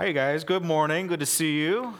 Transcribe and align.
You 0.00 0.12
guys. 0.12 0.44
Good 0.44 0.64
morning. 0.64 1.06
Good 1.06 1.20
to 1.20 1.26
see 1.26 1.60
you. 1.60 1.94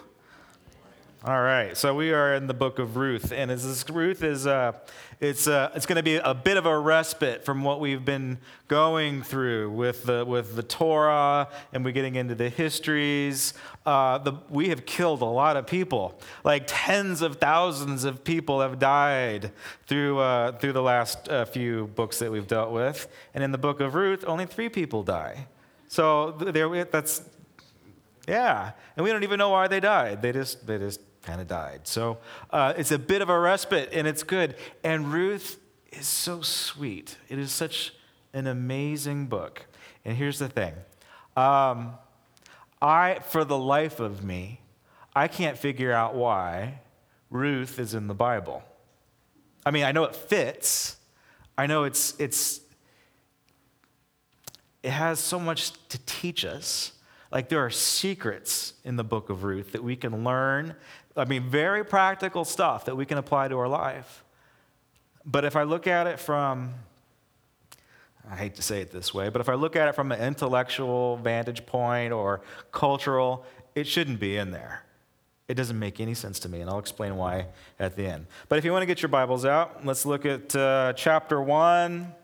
All 1.24 1.40
right, 1.40 1.74
so 1.74 1.94
we 1.94 2.12
are 2.12 2.34
in 2.34 2.48
the 2.48 2.52
book 2.52 2.78
of 2.78 2.96
Ruth, 2.96 3.32
and 3.32 3.50
this 3.50 3.88
Ruth 3.88 4.22
is 4.22 4.46
uh, 4.46 4.72
it's 5.20 5.46
uh, 5.46 5.70
it's 5.74 5.86
going 5.86 5.96
to 5.96 6.02
be 6.02 6.16
a 6.16 6.34
bit 6.34 6.58
of 6.58 6.66
a 6.66 6.78
respite 6.78 7.46
from 7.46 7.62
what 7.62 7.80
we've 7.80 8.04
been 8.04 8.38
going 8.68 9.22
through 9.22 9.70
with 9.70 10.04
the 10.04 10.22
with 10.24 10.54
the 10.54 10.62
Torah, 10.62 11.48
and 11.72 11.82
we're 11.82 11.92
getting 11.92 12.16
into 12.16 12.34
the 12.34 12.50
histories. 12.50 13.54
Uh, 13.86 14.18
the, 14.18 14.34
we 14.50 14.68
have 14.68 14.84
killed 14.84 15.22
a 15.22 15.24
lot 15.24 15.56
of 15.56 15.66
people, 15.66 16.20
like 16.42 16.64
tens 16.66 17.22
of 17.22 17.36
thousands 17.36 18.04
of 18.04 18.22
people 18.22 18.60
have 18.60 18.78
died 18.78 19.50
through 19.86 20.18
uh, 20.18 20.52
through 20.58 20.72
the 20.72 20.82
last 20.82 21.28
uh, 21.30 21.46
few 21.46 21.86
books 21.94 22.18
that 22.18 22.30
we've 22.30 22.48
dealt 22.48 22.72
with, 22.72 23.08
and 23.32 23.42
in 23.42 23.50
the 23.50 23.56
book 23.56 23.80
of 23.80 23.94
Ruth, 23.94 24.24
only 24.26 24.44
three 24.44 24.68
people 24.68 25.04
die. 25.04 25.46
So 25.88 26.32
there, 26.32 26.84
that's 26.86 27.22
yeah, 28.26 28.72
and 28.96 29.04
we 29.04 29.10
don't 29.10 29.22
even 29.22 29.38
know 29.38 29.50
why 29.50 29.68
they 29.68 29.80
died. 29.80 30.22
They 30.22 30.32
just 30.32 30.66
they 30.66 30.78
just 30.78 31.00
kind 31.22 31.40
of 31.40 31.48
died. 31.48 31.80
So 31.84 32.18
uh, 32.50 32.74
it's 32.76 32.90
a 32.90 32.98
bit 32.98 33.22
of 33.22 33.28
a 33.28 33.38
respite, 33.38 33.90
and 33.92 34.06
it's 34.06 34.22
good. 34.22 34.56
And 34.82 35.12
Ruth 35.12 35.58
is 35.92 36.06
so 36.06 36.42
sweet. 36.42 37.16
It 37.28 37.38
is 37.38 37.52
such 37.52 37.94
an 38.32 38.46
amazing 38.46 39.26
book. 39.26 39.66
And 40.04 40.16
here's 40.16 40.38
the 40.38 40.48
thing, 40.48 40.74
um, 41.36 41.94
I 42.80 43.18
for 43.28 43.44
the 43.44 43.58
life 43.58 44.00
of 44.00 44.22
me, 44.22 44.60
I 45.14 45.28
can't 45.28 45.56
figure 45.56 45.92
out 45.92 46.14
why 46.14 46.80
Ruth 47.30 47.78
is 47.78 47.94
in 47.94 48.06
the 48.06 48.14
Bible. 48.14 48.62
I 49.64 49.70
mean, 49.70 49.84
I 49.84 49.92
know 49.92 50.04
it 50.04 50.14
fits. 50.14 50.96
I 51.56 51.66
know 51.66 51.84
it's 51.84 52.14
it's 52.18 52.60
it 54.82 54.90
has 54.90 55.18
so 55.18 55.38
much 55.38 55.72
to 55.88 55.98
teach 56.04 56.44
us. 56.44 56.92
Like 57.34 57.48
there 57.48 57.64
are 57.64 57.70
secrets 57.70 58.74
in 58.84 58.94
the 58.94 59.02
book 59.02 59.28
of 59.28 59.42
Ruth 59.42 59.72
that 59.72 59.82
we 59.82 59.96
can 59.96 60.22
learn. 60.22 60.76
I 61.16 61.24
mean, 61.24 61.50
very 61.50 61.84
practical 61.84 62.44
stuff 62.44 62.84
that 62.84 62.96
we 62.96 63.04
can 63.04 63.18
apply 63.18 63.48
to 63.48 63.58
our 63.58 63.66
life. 63.66 64.22
But 65.26 65.44
if 65.44 65.56
I 65.56 65.64
look 65.64 65.88
at 65.88 66.06
it 66.06 66.20
from, 66.20 66.74
I 68.30 68.36
hate 68.36 68.54
to 68.54 68.62
say 68.62 68.80
it 68.82 68.92
this 68.92 69.12
way, 69.12 69.30
but 69.30 69.40
if 69.40 69.48
I 69.48 69.54
look 69.54 69.74
at 69.74 69.88
it 69.88 69.96
from 69.96 70.12
an 70.12 70.20
intellectual 70.20 71.16
vantage 71.16 71.66
point 71.66 72.12
or 72.12 72.42
cultural, 72.70 73.44
it 73.74 73.88
shouldn't 73.88 74.20
be 74.20 74.36
in 74.36 74.52
there. 74.52 74.84
It 75.48 75.54
doesn't 75.54 75.78
make 75.78 75.98
any 75.98 76.14
sense 76.14 76.38
to 76.40 76.48
me, 76.48 76.60
and 76.60 76.70
I'll 76.70 76.78
explain 76.78 77.16
why 77.16 77.46
at 77.80 77.96
the 77.96 78.06
end. 78.06 78.26
But 78.48 78.58
if 78.58 78.64
you 78.64 78.70
want 78.70 78.82
to 78.82 78.86
get 78.86 79.02
your 79.02 79.08
Bibles 79.08 79.44
out, 79.44 79.84
let's 79.84 80.06
look 80.06 80.24
at 80.24 80.54
uh, 80.54 80.92
chapter 80.92 81.42
1 81.42 82.14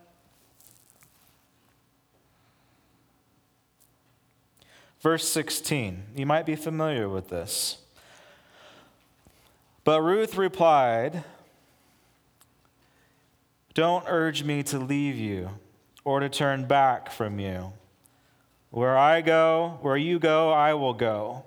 Verse 5.01 5.27
16, 5.27 6.03
you 6.15 6.27
might 6.27 6.45
be 6.45 6.55
familiar 6.55 7.09
with 7.09 7.29
this. 7.29 7.79
But 9.83 10.01
Ruth 10.01 10.37
replied, 10.37 11.23
Don't 13.73 14.05
urge 14.07 14.43
me 14.43 14.61
to 14.63 14.77
leave 14.77 15.15
you 15.15 15.49
or 16.03 16.19
to 16.19 16.29
turn 16.29 16.65
back 16.65 17.11
from 17.11 17.39
you. 17.39 17.73
Where 18.69 18.95
I 18.95 19.21
go, 19.21 19.79
where 19.81 19.97
you 19.97 20.19
go, 20.19 20.51
I 20.51 20.75
will 20.75 20.93
go. 20.93 21.45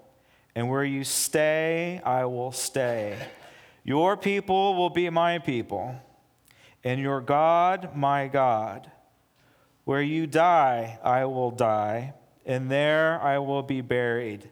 And 0.57 0.69
where 0.69 0.85
you 0.85 1.05
stay, 1.05 2.01
I 2.05 2.25
will 2.25 2.51
stay. 2.51 3.17
Your 3.85 4.17
people 4.17 4.75
will 4.75 4.91
be 4.91 5.11
my 5.11 5.39
people, 5.39 5.95
and 6.83 7.01
your 7.01 7.21
God, 7.21 7.95
my 7.95 8.27
God. 8.27 8.91
Where 9.85 10.03
you 10.03 10.27
die, 10.27 10.99
I 11.05 11.25
will 11.27 11.51
die 11.51 12.15
and 12.47 12.71
there 12.71 13.21
I 13.21 13.39
will 13.39 13.63
be 13.63 13.81
buried. 13.81 14.51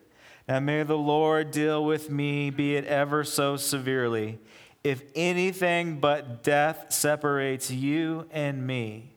Now 0.48 0.60
may 0.60 0.82
the 0.82 0.98
Lord 0.98 1.50
deal 1.50 1.84
with 1.84 2.10
me, 2.10 2.50
be 2.50 2.76
it 2.76 2.84
ever 2.86 3.24
so 3.24 3.56
severely, 3.56 4.38
if 4.82 5.02
anything 5.14 6.00
but 6.00 6.42
death 6.42 6.86
separates 6.92 7.70
you 7.70 8.26
and 8.32 8.66
me. 8.66 9.14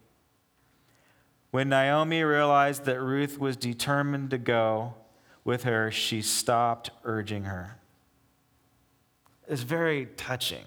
When 1.52 1.70
Naomi 1.70 2.22
realized 2.24 2.86
that 2.86 3.00
Ruth 3.00 3.40
was 3.40 3.56
determined 3.56 4.30
to 4.32 4.38
go 4.38 4.94
with 5.44 5.64
her, 5.64 5.90
she 5.90 6.22
stopped 6.22 6.90
urging 7.04 7.46
her. 7.46 7.78
It's 9.48 9.62
very 9.62 10.08
touching. 10.18 10.66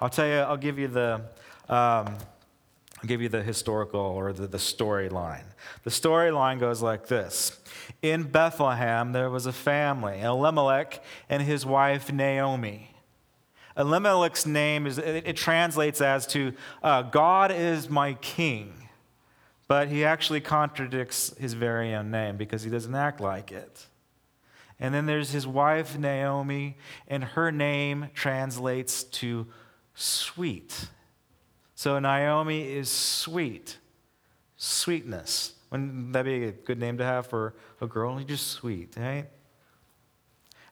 I'll 0.00 0.08
tell 0.08 0.26
you, 0.26 0.38
I'll 0.38 0.56
give 0.56 0.78
you 0.78 0.88
the. 0.88 1.22
Um, 1.68 2.16
I'll 3.02 3.08
give 3.08 3.22
you 3.22 3.30
the 3.30 3.42
historical 3.42 4.00
or 4.00 4.32
the, 4.32 4.46
the 4.46 4.58
storyline. 4.58 5.44
The 5.84 5.90
storyline 5.90 6.60
goes 6.60 6.82
like 6.82 7.06
this 7.06 7.58
In 8.02 8.24
Bethlehem, 8.24 9.12
there 9.12 9.30
was 9.30 9.46
a 9.46 9.52
family, 9.52 10.20
Elimelech 10.20 11.02
and 11.28 11.42
his 11.42 11.64
wife 11.64 12.12
Naomi. 12.12 12.94
Elimelech's 13.76 14.44
name 14.44 14.86
is, 14.86 14.98
it, 14.98 15.26
it 15.26 15.36
translates 15.36 16.02
as 16.02 16.26
to 16.28 16.52
uh, 16.82 17.02
God 17.02 17.50
is 17.50 17.88
my 17.88 18.14
king, 18.14 18.88
but 19.66 19.88
he 19.88 20.04
actually 20.04 20.40
contradicts 20.40 21.34
his 21.38 21.54
very 21.54 21.94
own 21.94 22.10
name 22.10 22.36
because 22.36 22.62
he 22.62 22.70
doesn't 22.70 22.94
act 22.94 23.20
like 23.20 23.50
it. 23.50 23.86
And 24.78 24.94
then 24.94 25.06
there's 25.06 25.30
his 25.30 25.46
wife 25.46 25.96
Naomi, 25.96 26.76
and 27.08 27.24
her 27.24 27.50
name 27.50 28.08
translates 28.14 29.04
to 29.04 29.46
sweet. 29.94 30.88
So 31.80 31.98
Naomi 31.98 32.70
is 32.70 32.90
sweet. 32.90 33.78
Sweetness. 34.58 35.54
Wouldn't 35.70 36.12
that 36.12 36.26
be 36.26 36.44
a 36.44 36.52
good 36.52 36.78
name 36.78 36.98
to 36.98 37.04
have 37.04 37.26
for 37.26 37.54
a 37.80 37.86
girl? 37.86 38.16
You're 38.16 38.28
just 38.28 38.48
sweet, 38.48 38.92
right? 38.98 39.24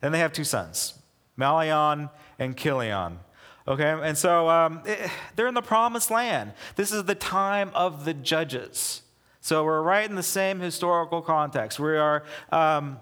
And 0.03 0.13
they 0.13 0.19
have 0.19 0.35
two 0.35 0.45
sons, 0.45 0.99
Mahlon 1.39 2.11
and 2.39 2.55
Chilion. 2.59 3.21
Okay, 3.67 3.89
and 3.89 4.19
so 4.19 4.51
um, 4.51 4.83
it, 4.85 5.01
eh, 5.01 5.09
they're 5.35 5.47
in 5.47 5.55
the 5.55 5.63
promised 5.63 6.11
land. 6.11 6.53
This 6.77 6.93
is 6.93 7.05
the 7.05 7.15
time 7.15 7.71
of 7.73 8.05
the 8.05 8.13
judges. 8.13 9.01
So 9.41 9.65
we're 9.65 9.81
right 9.81 10.07
in 10.07 10.15
the 10.15 10.23
same 10.23 10.61
historical 10.61 11.23
context. 11.23 11.81
We 11.81 11.97
are, 11.97 12.23
um, 12.53 13.01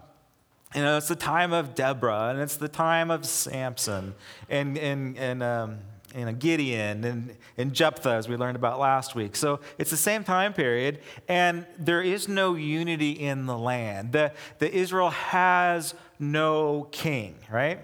you 0.77 0.83
know, 0.83 0.97
it's 0.97 1.09
the 1.09 1.17
time 1.17 1.53
of 1.53 1.75
Deborah, 1.75 2.29
and 2.31 2.39
it's 2.41 2.57
the 2.57 2.69
time 2.69 3.11
of 3.11 3.27
Samson, 3.27 4.15
and 4.49 4.79
and 4.79 5.19
and 5.19 5.43
um, 5.43 5.79
you 6.17 6.25
know, 6.25 6.33
Gideon 6.33 7.05
and, 7.05 7.37
and 7.57 7.75
Jephthah, 7.75 8.11
as 8.11 8.29
we 8.29 8.37
learned 8.37 8.57
about 8.57 8.81
last 8.81 9.15
week. 9.15 9.37
So 9.37 9.61
it's 9.79 9.91
the 9.91 9.97
same 9.97 10.25
time 10.25 10.55
period, 10.55 11.01
and 11.29 11.67
there 11.79 12.03
is 12.03 12.27
no 12.27 12.55
unity 12.55 13.11
in 13.11 13.47
the 13.47 13.59
land. 13.59 14.13
The, 14.13 14.33
the 14.59 14.73
Israel 14.73 15.11
has 15.11 15.95
no 16.19 16.89
king, 16.91 17.37
right? 17.51 17.81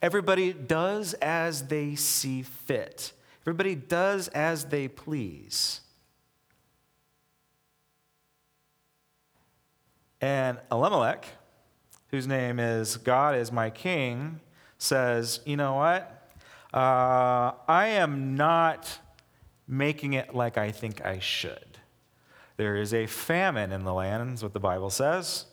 Everybody 0.00 0.52
does 0.52 1.14
as 1.14 1.66
they 1.66 1.96
see 1.96 2.42
fit. 2.42 3.12
Everybody 3.42 3.74
does 3.74 4.28
as 4.28 4.66
they 4.66 4.88
please. 4.88 5.80
And 10.20 10.58
Elimelech, 10.70 11.26
whose 12.08 12.26
name 12.26 12.58
is 12.58 12.96
God 12.96 13.36
is 13.36 13.52
my 13.52 13.70
king, 13.70 14.40
says, 14.78 15.40
You 15.44 15.56
know 15.56 15.74
what? 15.74 16.15
Uh, 16.74 17.52
I 17.68 17.86
am 17.88 18.34
not 18.36 18.98
making 19.68 20.12
it 20.14 20.34
like 20.34 20.58
I 20.58 20.70
think 20.70 21.04
I 21.04 21.18
should. 21.18 21.78
There 22.56 22.76
is 22.76 22.94
a 22.94 23.06
famine 23.06 23.72
in 23.72 23.84
the 23.84 23.92
land, 23.92 24.34
is 24.34 24.42
what 24.42 24.52
the 24.52 24.60
Bible 24.60 24.90
says. 24.90 25.46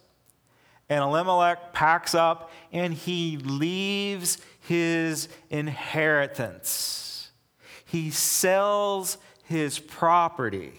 And 0.90 1.03
Elimelech 1.03 1.74
packs 1.74 2.13
up 2.13 2.51
and 2.72 2.94
he 2.94 3.38
leaves 3.38 4.38
his 4.59 5.28
inheritance. 5.50 7.31
He 7.85 8.12
sells 8.12 9.18
his 9.44 9.80
property. 9.80 10.74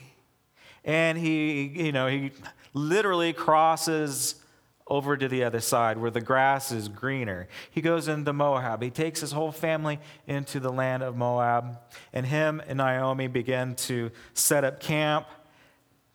And 0.84 1.16
he, 1.19 1.62
you 1.87 1.92
know, 1.92 2.06
he 2.06 2.32
literally 2.75 3.32
crosses 3.32 4.37
over 4.86 5.16
to 5.16 5.28
the 5.28 5.42
other 5.42 5.60
side 5.60 5.96
where 5.96 6.10
the 6.10 6.20
grass 6.20 6.70
is 6.70 6.88
greener. 6.88 7.48
He 7.70 7.81
goes 7.81 8.06
into 8.06 8.32
Moab. 8.32 8.82
He 8.82 8.90
takes 8.90 9.20
his 9.20 9.32
whole 9.32 9.52
family 9.52 9.98
into 10.26 10.60
the 10.60 10.70
land 10.70 11.02
of 11.02 11.16
Moab. 11.16 11.78
And 12.12 12.26
him 12.26 12.60
and 12.66 12.78
Naomi 12.78 13.26
begin 13.26 13.75
to 13.76 14.10
set 14.34 14.62
up 14.64 14.81
camp. 14.81 15.26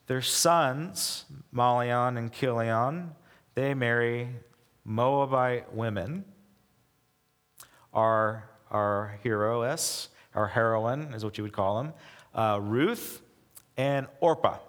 Their 0.05 0.21
sons, 0.21 1.25
Mahlon 1.53 2.17
and 2.17 2.31
Chilion, 2.31 3.11
they 3.55 3.73
marry 3.73 4.29
Moabite 4.83 5.73
women. 5.73 6.25
Our, 7.91 8.47
our 8.69 9.19
heroess, 9.23 10.09
our 10.35 10.47
heroine 10.47 11.13
is 11.13 11.23
what 11.23 11.37
you 11.37 11.43
would 11.43 11.53
call 11.53 11.81
them, 11.81 11.93
uh, 12.35 12.59
Ruth 12.61 13.21
and 13.77 14.07
Orpah, 14.19 14.59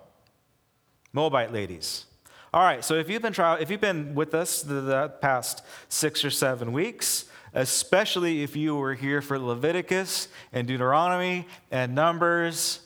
Moabite 1.13 1.53
ladies. 1.53 2.07
All 2.53 2.63
right, 2.63 2.85
so 2.85 2.95
if 2.95 3.09
you've 3.09 3.23
been 3.23 3.33
tra- 3.33 3.59
if 3.61 3.71
you've 3.71 3.81
been 3.81 4.15
with 4.15 4.35
us 4.35 4.63
the, 4.63 4.81
the 4.81 5.09
past 5.21 5.63
six 5.89 6.25
or 6.25 6.31
seven 6.31 6.73
weeks, 6.73 7.27
especially 7.55 8.43
if 8.43 8.57
you 8.57 8.75
were 8.75 8.95
here 8.95 9.23
for 9.23 9.39
Leviticus 9.39 10.29
and 10.53 10.67
Deuteronomy 10.67 11.47
and 11.71 11.95
Numbers, 11.95 12.81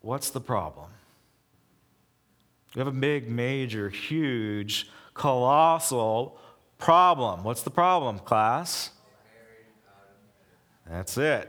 what's 0.00 0.30
the 0.30 0.40
problem? 0.40 0.86
We 2.74 2.80
have 2.80 2.88
a 2.88 2.92
big, 2.92 3.30
major, 3.30 3.88
huge, 3.88 4.90
colossal 5.14 6.36
problem. 6.78 7.44
What's 7.44 7.62
the 7.62 7.70
problem, 7.70 8.18
class? 8.18 8.90
That's 10.90 11.16
it. 11.16 11.48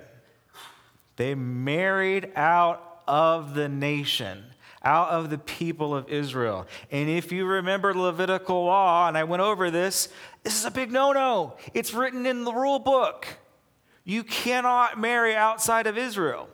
They 1.15 1.33
married 1.33 2.31
out 2.35 3.01
of 3.07 3.55
the 3.55 3.67
nation, 3.67 4.43
out 4.85 5.09
of 5.09 5.29
the 5.29 5.37
people 5.37 5.95
of 5.95 6.07
Israel. 6.09 6.67
And 6.91 7.09
if 7.09 7.31
you 7.31 7.45
remember 7.45 7.93
Levitical 7.93 8.65
law, 8.65 9.07
and 9.07 9.17
I 9.17 9.23
went 9.23 9.41
over 9.41 9.71
this, 9.71 10.09
this 10.43 10.57
is 10.57 10.63
a 10.63 10.71
big 10.71 10.91
no 10.91 11.11
no. 11.11 11.57
It's 11.73 11.93
written 11.93 12.25
in 12.25 12.45
the 12.45 12.53
rule 12.53 12.79
book. 12.79 13.27
You 14.03 14.23
cannot 14.23 14.99
marry 14.99 15.35
outside 15.35 15.87
of 15.87 15.97
Israel, 15.97 16.47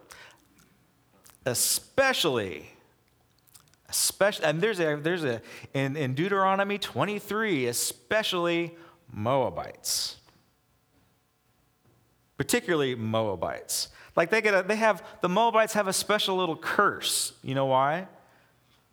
especially. 1.45 2.67
Especially, 3.89 4.45
and 4.45 4.61
there's 4.61 4.79
a 4.79 4.95
there's 4.95 5.25
a 5.25 5.41
in, 5.73 5.97
in 5.97 6.13
Deuteronomy 6.13 6.77
23, 6.77 7.67
especially 7.67 8.73
Moabites 9.11 10.15
particularly 12.41 12.95
Moabites. 12.95 13.89
Like 14.15 14.31
they 14.31 14.41
get 14.41 14.55
a, 14.55 14.63
they 14.63 14.75
have 14.75 15.03
the 15.21 15.29
Moabites 15.29 15.73
have 15.73 15.87
a 15.87 15.93
special 15.93 16.37
little 16.37 16.55
curse. 16.55 17.33
You 17.43 17.53
know 17.53 17.67
why? 17.67 18.07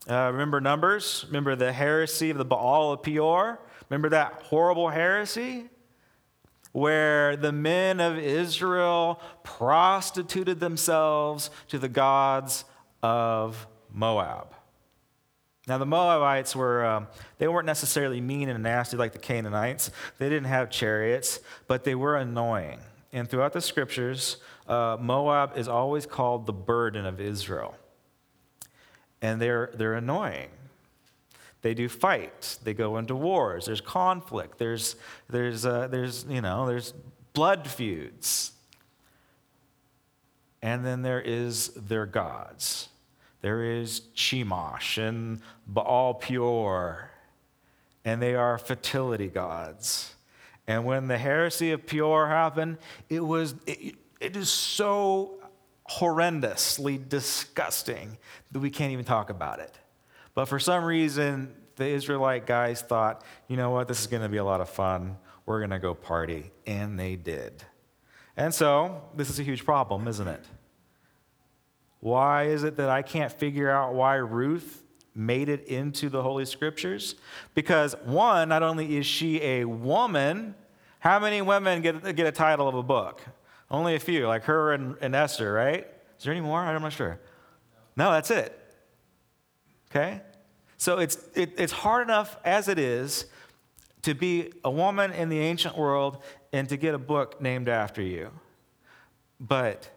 Uh, 0.08 0.30
remember 0.32 0.60
Numbers? 0.60 1.24
Remember 1.26 1.54
the 1.54 1.72
heresy 1.72 2.30
of 2.30 2.38
the 2.38 2.44
Baal 2.44 2.92
of 2.92 3.02
Peor? 3.02 3.60
Remember 3.90 4.08
that 4.10 4.42
horrible 4.44 4.88
heresy? 4.88 5.66
Where 6.72 7.36
the 7.36 7.52
men 7.52 8.00
of 8.00 8.18
Israel 8.18 9.20
prostituted 9.42 10.60
themselves 10.60 11.50
to 11.68 11.78
the 11.78 11.88
gods 11.88 12.64
of 13.02 13.66
Moab. 13.92 14.54
Now, 15.66 15.76
the 15.76 15.86
Moabites 15.86 16.56
were, 16.56 16.86
um, 16.86 17.08
they 17.36 17.46
weren't 17.46 17.66
necessarily 17.66 18.22
mean 18.22 18.48
and 18.48 18.62
nasty 18.62 18.96
like 18.96 19.12
the 19.12 19.18
Canaanites. 19.18 19.90
They 20.16 20.30
didn't 20.30 20.46
have 20.46 20.70
chariots, 20.70 21.40
but 21.66 21.84
they 21.84 21.94
were 21.94 22.16
annoying. 22.16 22.80
And 23.12 23.28
throughout 23.28 23.52
the 23.52 23.60
scriptures, 23.60 24.38
uh, 24.66 24.96
Moab 24.98 25.58
is 25.58 25.68
always 25.68 26.06
called 26.06 26.46
the 26.46 26.54
burden 26.54 27.04
of 27.04 27.20
Israel. 27.20 27.74
And 29.20 29.40
they're, 29.40 29.70
they're 29.74 29.94
annoying. 29.94 30.48
They 31.62 31.74
do 31.74 31.88
fights, 31.88 32.56
They 32.56 32.72
go 32.72 32.98
into 32.98 33.16
wars. 33.16 33.66
There's 33.66 33.80
conflict. 33.80 34.58
There's, 34.58 34.94
there's, 35.28 35.66
uh, 35.66 35.88
there's, 35.88 36.24
you 36.28 36.40
know, 36.40 36.66
there's 36.66 36.94
blood 37.32 37.68
feuds. 37.68 38.52
And 40.62 40.84
then 40.84 41.02
there 41.02 41.20
is 41.20 41.68
their 41.68 42.06
gods. 42.06 42.88
There 43.40 43.62
is 43.62 44.02
Chemosh 44.16 44.98
and 44.98 45.40
Baal 45.66 46.14
Peor, 46.14 47.10
and 48.04 48.20
they 48.20 48.34
are 48.34 48.58
fertility 48.58 49.28
gods. 49.28 50.14
And 50.66 50.84
when 50.84 51.06
the 51.06 51.18
heresy 51.18 51.70
of 51.70 51.86
Peor 51.86 52.28
happened, 52.28 52.78
it 53.08 53.20
was 53.20 53.54
it, 53.66 53.94
it 54.20 54.36
is 54.36 54.50
so 54.50 55.37
horrendously 55.90 57.08
disgusting 57.08 58.18
that 58.52 58.60
we 58.60 58.70
can't 58.70 58.92
even 58.92 59.04
talk 59.04 59.30
about 59.30 59.58
it. 59.60 59.78
But 60.34 60.46
for 60.46 60.58
some 60.58 60.84
reason, 60.84 61.54
the 61.76 61.86
Israelite 61.88 62.46
guys 62.46 62.82
thought, 62.82 63.24
you 63.48 63.56
know 63.56 63.70
what, 63.70 63.88
this 63.88 64.00
is 64.00 64.06
going 64.06 64.22
to 64.22 64.28
be 64.28 64.36
a 64.36 64.44
lot 64.44 64.60
of 64.60 64.68
fun. 64.68 65.16
We're 65.46 65.60
going 65.60 65.70
to 65.70 65.78
go 65.78 65.94
party. 65.94 66.50
And 66.66 66.98
they 66.98 67.16
did. 67.16 67.64
And 68.36 68.54
so, 68.54 69.02
this 69.16 69.30
is 69.30 69.40
a 69.40 69.42
huge 69.42 69.64
problem, 69.64 70.06
isn't 70.06 70.28
it? 70.28 70.44
Why 72.00 72.44
is 72.44 72.62
it 72.62 72.76
that 72.76 72.88
I 72.88 73.02
can't 73.02 73.32
figure 73.32 73.70
out 73.70 73.94
why 73.94 74.16
Ruth 74.16 74.84
made 75.14 75.48
it 75.48 75.66
into 75.66 76.08
the 76.08 76.22
Holy 76.22 76.44
Scriptures? 76.44 77.16
Because, 77.54 77.96
one, 78.04 78.50
not 78.50 78.62
only 78.62 78.96
is 78.96 79.06
she 79.06 79.42
a 79.42 79.64
woman, 79.64 80.54
how 81.00 81.18
many 81.18 81.42
women 81.42 81.82
get, 81.82 82.14
get 82.14 82.26
a 82.26 82.32
title 82.32 82.68
of 82.68 82.74
a 82.74 82.82
book? 82.82 83.22
Only 83.70 83.94
a 83.94 84.00
few, 84.00 84.26
like 84.26 84.44
her 84.44 84.72
and, 84.72 84.96
and 85.00 85.14
Esther, 85.14 85.52
right? 85.52 85.86
Is 86.18 86.24
there 86.24 86.32
any 86.32 86.40
more? 86.40 86.60
I'm 86.60 86.80
not 86.80 86.92
sure. 86.92 87.20
No, 87.96 88.10
that's 88.12 88.30
it. 88.30 88.58
Okay? 89.90 90.22
So 90.76 90.98
it's, 90.98 91.18
it, 91.34 91.54
it's 91.58 91.72
hard 91.72 92.06
enough 92.06 92.36
as 92.44 92.68
it 92.68 92.78
is 92.78 93.26
to 94.02 94.14
be 94.14 94.52
a 94.64 94.70
woman 94.70 95.12
in 95.12 95.28
the 95.28 95.38
ancient 95.38 95.76
world 95.76 96.22
and 96.52 96.68
to 96.68 96.76
get 96.76 96.94
a 96.94 96.98
book 96.98 97.40
named 97.40 97.68
after 97.68 98.00
you. 98.00 98.30
But 99.40 99.90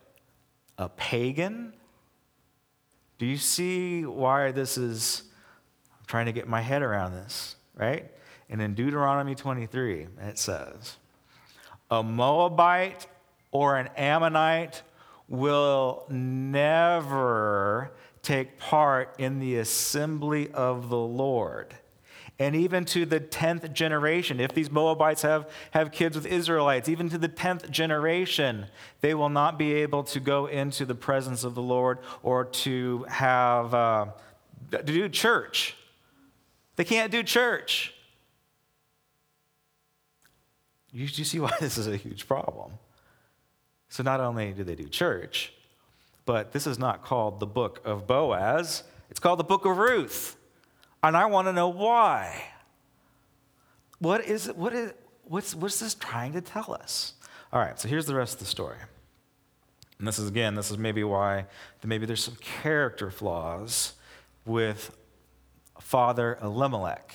a 0.77 0.89
pagan 0.89 1.73
do 3.21 3.27
you 3.27 3.37
see 3.37 4.03
why 4.03 4.51
this 4.51 4.79
is? 4.79 5.21
I'm 5.91 6.05
trying 6.07 6.25
to 6.25 6.31
get 6.31 6.47
my 6.47 6.59
head 6.59 6.81
around 6.81 7.11
this, 7.11 7.55
right? 7.75 8.09
And 8.49 8.59
in 8.59 8.73
Deuteronomy 8.73 9.35
23, 9.35 10.07
it 10.23 10.39
says, 10.39 10.97
A 11.91 12.01
Moabite 12.01 13.05
or 13.51 13.77
an 13.77 13.87
Ammonite 13.97 14.81
will 15.27 16.05
never 16.09 17.91
take 18.21 18.57
part 18.57 19.15
in 19.17 19.39
the 19.39 19.57
assembly 19.57 20.51
of 20.51 20.89
the 20.89 20.97
Lord 20.97 21.75
and 22.41 22.55
even 22.55 22.85
to 22.85 23.05
the 23.05 23.19
10th 23.19 23.71
generation. 23.71 24.39
If 24.39 24.53
these 24.55 24.71
Moabites 24.71 25.21
have, 25.21 25.47
have 25.71 25.91
kids 25.91 26.15
with 26.15 26.25
Israelites, 26.25 26.89
even 26.89 27.07
to 27.09 27.19
the 27.19 27.29
10th 27.29 27.69
generation, 27.69 28.65
they 29.01 29.13
will 29.13 29.29
not 29.29 29.59
be 29.59 29.73
able 29.75 30.03
to 30.05 30.19
go 30.19 30.47
into 30.47 30.83
the 30.83 30.95
presence 30.95 31.43
of 31.43 31.53
the 31.53 31.61
Lord 31.61 31.99
or 32.23 32.45
to 32.45 33.05
have, 33.07 33.75
uh, 33.75 34.05
to 34.71 34.81
do 34.81 35.07
church. 35.07 35.75
They 36.77 36.83
can't 36.83 37.11
do 37.11 37.21
church. 37.21 37.93
You, 40.91 41.03
you 41.03 41.23
see 41.23 41.39
why 41.39 41.51
this 41.59 41.77
is 41.77 41.85
a 41.85 41.95
huge 41.95 42.27
problem. 42.27 42.71
So, 43.91 44.03
not 44.03 44.21
only 44.21 44.53
do 44.53 44.63
they 44.63 44.75
do 44.75 44.87
church, 44.87 45.51
but 46.25 46.53
this 46.53 46.65
is 46.65 46.79
not 46.79 47.03
called 47.03 47.41
the 47.41 47.45
book 47.45 47.81
of 47.83 48.07
Boaz, 48.07 48.83
it's 49.09 49.19
called 49.19 49.37
the 49.37 49.43
book 49.43 49.65
of 49.65 49.77
Ruth. 49.77 50.37
And 51.03 51.17
I 51.17 51.25
want 51.25 51.49
to 51.49 51.53
know 51.53 51.67
why. 51.67 52.41
What 53.99 54.25
is 54.25 54.47
it? 54.47 54.55
What 54.55 54.71
is, 54.71 54.93
what's, 55.25 55.53
what's 55.53 55.81
this 55.81 55.93
trying 55.93 56.31
to 56.33 56.41
tell 56.41 56.73
us? 56.73 57.15
All 57.51 57.59
right, 57.59 57.77
so 57.77 57.89
here's 57.89 58.05
the 58.05 58.15
rest 58.15 58.35
of 58.35 58.39
the 58.39 58.45
story. 58.45 58.77
And 59.99 60.07
this 60.07 60.17
is, 60.17 60.29
again, 60.29 60.55
this 60.55 60.71
is 60.71 60.77
maybe 60.77 61.03
why 61.03 61.47
maybe 61.83 62.05
there's 62.05 62.23
some 62.23 62.37
character 62.39 63.11
flaws 63.11 63.93
with 64.45 64.95
Father 65.81 66.37
Elimelech. 66.41 67.13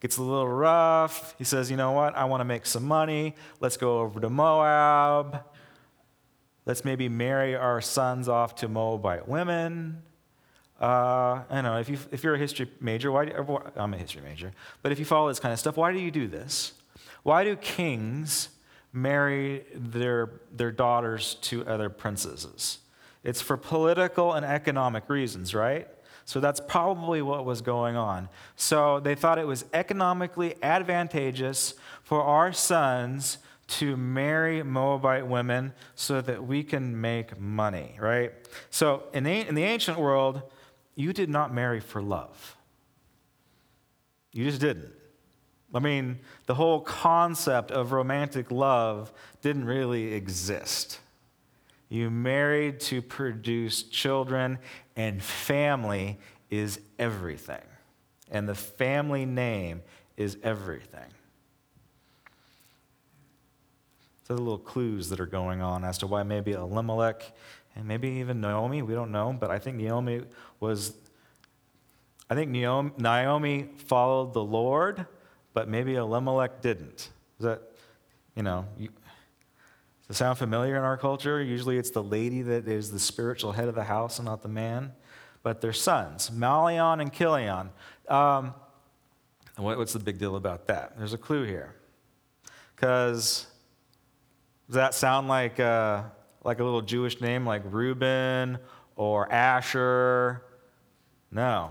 Gets 0.00 0.18
a 0.18 0.22
little 0.22 0.48
rough. 0.48 1.34
He 1.38 1.44
says, 1.44 1.70
You 1.70 1.76
know 1.76 1.92
what? 1.92 2.14
I 2.14 2.26
want 2.26 2.40
to 2.40 2.44
make 2.44 2.66
some 2.66 2.84
money. 2.84 3.34
Let's 3.60 3.76
go 3.76 4.00
over 4.00 4.20
to 4.20 4.28
Moab. 4.28 5.42
Let's 6.66 6.84
maybe 6.84 7.08
marry 7.08 7.54
our 7.54 7.80
sons 7.80 8.28
off 8.28 8.56
to 8.56 8.68
Moabite 8.68 9.28
women. 9.28 10.02
Uh, 10.80 10.84
I 10.84 11.44
don't 11.50 11.64
know, 11.64 11.78
if, 11.78 11.88
you, 11.88 11.98
if 12.10 12.22
you're 12.22 12.34
a 12.34 12.38
history 12.38 12.68
major, 12.80 13.10
why 13.10 13.26
do, 13.26 13.62
I'm 13.76 13.94
a 13.94 13.96
history 13.96 14.20
major, 14.20 14.52
but 14.82 14.92
if 14.92 14.98
you 14.98 15.06
follow 15.06 15.28
this 15.28 15.40
kind 15.40 15.52
of 15.52 15.58
stuff, 15.58 15.76
why 15.76 15.92
do 15.92 15.98
you 15.98 16.10
do 16.10 16.26
this? 16.26 16.72
Why 17.22 17.44
do 17.44 17.56
kings 17.56 18.50
marry 18.92 19.64
their, 19.74 20.32
their 20.52 20.70
daughters 20.70 21.36
to 21.42 21.64
other 21.66 21.88
princesses? 21.88 22.80
It's 23.24 23.40
for 23.40 23.56
political 23.56 24.34
and 24.34 24.44
economic 24.44 25.08
reasons, 25.08 25.54
right? 25.54 25.88
So 26.26 26.40
that's 26.40 26.60
probably 26.60 27.22
what 27.22 27.44
was 27.44 27.62
going 27.62 27.96
on. 27.96 28.28
So 28.56 29.00
they 29.00 29.14
thought 29.14 29.38
it 29.38 29.46
was 29.46 29.64
economically 29.72 30.56
advantageous 30.62 31.74
for 32.02 32.22
our 32.22 32.52
sons 32.52 33.38
to 33.68 33.96
marry 33.96 34.62
Moabite 34.62 35.26
women 35.26 35.72
so 35.94 36.20
that 36.20 36.46
we 36.46 36.62
can 36.62 37.00
make 37.00 37.38
money, 37.40 37.96
right? 37.98 38.32
So 38.70 39.04
in 39.12 39.24
the, 39.24 39.46
in 39.46 39.54
the 39.54 39.64
ancient 39.64 39.98
world, 39.98 40.42
you 40.94 41.12
did 41.12 41.28
not 41.28 41.52
marry 41.52 41.80
for 41.80 42.00
love. 42.00 42.56
You 44.32 44.44
just 44.44 44.60
didn't. 44.60 44.92
I 45.74 45.78
mean, 45.78 46.20
the 46.46 46.54
whole 46.54 46.80
concept 46.80 47.70
of 47.70 47.92
romantic 47.92 48.50
love 48.50 49.12
didn't 49.42 49.64
really 49.64 50.14
exist. 50.14 51.00
You 51.88 52.10
married 52.10 52.80
to 52.80 53.02
produce 53.02 53.82
children, 53.82 54.58
and 54.96 55.22
family 55.22 56.18
is 56.50 56.80
everything. 56.98 57.62
And 58.30 58.48
the 58.48 58.54
family 58.54 59.26
name 59.26 59.82
is 60.16 60.36
everything. 60.42 61.10
So 64.26 64.34
the 64.34 64.42
little 64.42 64.58
clues 64.58 65.08
that 65.10 65.20
are 65.20 65.26
going 65.26 65.62
on 65.62 65.84
as 65.84 65.98
to 65.98 66.08
why 66.08 66.24
maybe 66.24 66.50
Elimelech 66.50 67.32
and 67.76 67.86
maybe 67.86 68.08
even 68.08 68.40
Naomi, 68.40 68.82
we 68.82 68.92
don't 68.92 69.12
know, 69.12 69.32
but 69.38 69.52
I 69.52 69.60
think 69.60 69.76
Naomi 69.76 70.22
was, 70.58 70.94
I 72.28 72.34
think 72.34 72.50
Naomi 72.50 73.68
followed 73.86 74.34
the 74.34 74.42
Lord, 74.42 75.06
but 75.54 75.68
maybe 75.68 75.94
Elimelech 75.94 76.60
didn't. 76.60 77.10
Is 77.38 77.44
that, 77.44 77.62
you 78.34 78.42
know, 78.42 78.66
you, 78.76 78.88
does 80.08 80.16
it 80.16 80.18
sound 80.18 80.38
familiar 80.38 80.76
in 80.76 80.82
our 80.82 80.96
culture? 80.96 81.40
Usually 81.40 81.78
it's 81.78 81.90
the 81.90 82.02
lady 82.02 82.42
that 82.42 82.66
is 82.66 82.90
the 82.90 82.98
spiritual 82.98 83.52
head 83.52 83.68
of 83.68 83.76
the 83.76 83.84
house 83.84 84.18
and 84.18 84.26
not 84.26 84.42
the 84.42 84.48
man. 84.48 84.92
but 85.46 85.60
their 85.60 85.72
sons, 85.72 86.28
Mahlon 86.30 87.00
and 87.00 87.12
Chilion. 87.12 87.70
Um, 88.08 88.52
what, 89.56 89.78
what's 89.78 89.92
the 89.92 90.00
big 90.00 90.18
deal 90.18 90.34
about 90.34 90.66
that? 90.66 90.98
There's 90.98 91.12
a 91.12 91.18
clue 91.18 91.44
here. 91.44 91.76
Because 92.74 93.46
does 94.68 94.74
that 94.74 94.94
sound 94.94 95.28
like, 95.28 95.60
uh, 95.60 96.02
like 96.42 96.58
a 96.58 96.64
little 96.64 96.82
Jewish 96.82 97.20
name 97.20 97.46
like 97.46 97.62
Reuben 97.64 98.58
or 98.96 99.30
Asher? 99.32 100.42
No. 101.30 101.70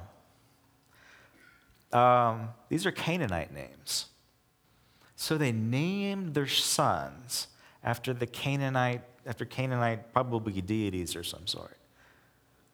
Um, 1.92 2.50
these 2.70 2.86
are 2.86 2.92
Canaanite 2.92 3.54
names. 3.54 4.08
So 5.16 5.38
they 5.38 5.52
named 5.52 6.34
their 6.34 6.48
sons 6.48 7.48
after 7.84 8.14
the 8.14 8.28
Canaanite, 8.28 9.02
after 9.26 9.46
Canaanite 9.46 10.14
probably 10.14 10.62
deities 10.62 11.16
or 11.16 11.24
some 11.24 11.48
sort. 11.48 11.78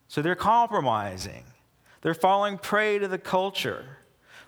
So 0.07 0.21
they're 0.21 0.35
compromising. 0.35 1.45
They're 2.01 2.13
falling 2.13 2.57
prey 2.57 2.99
to 2.99 3.07
the 3.07 3.17
culture. 3.17 3.85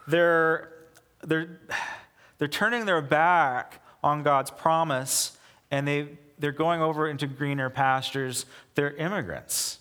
They're, 0.08 0.74
they're, 1.22 1.60
they're 2.38 2.48
turning 2.48 2.86
their 2.86 3.02
back 3.02 3.82
on 4.04 4.22
God's 4.22 4.52
promise 4.52 5.38
and 5.74 5.88
they, 5.88 6.08
they're 6.38 6.52
going 6.52 6.84
over 6.84 7.10
into 7.10 7.26
greener 7.26 7.68
pastures. 7.68 8.46
They're 8.76 8.94
immigrants. 8.96 9.80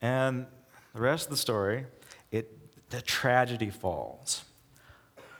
And 0.00 0.46
the 0.94 1.00
rest 1.00 1.24
of 1.24 1.30
the 1.30 1.36
story, 1.36 1.86
it, 2.30 2.88
the 2.90 3.02
tragedy 3.02 3.68
falls. 3.68 4.44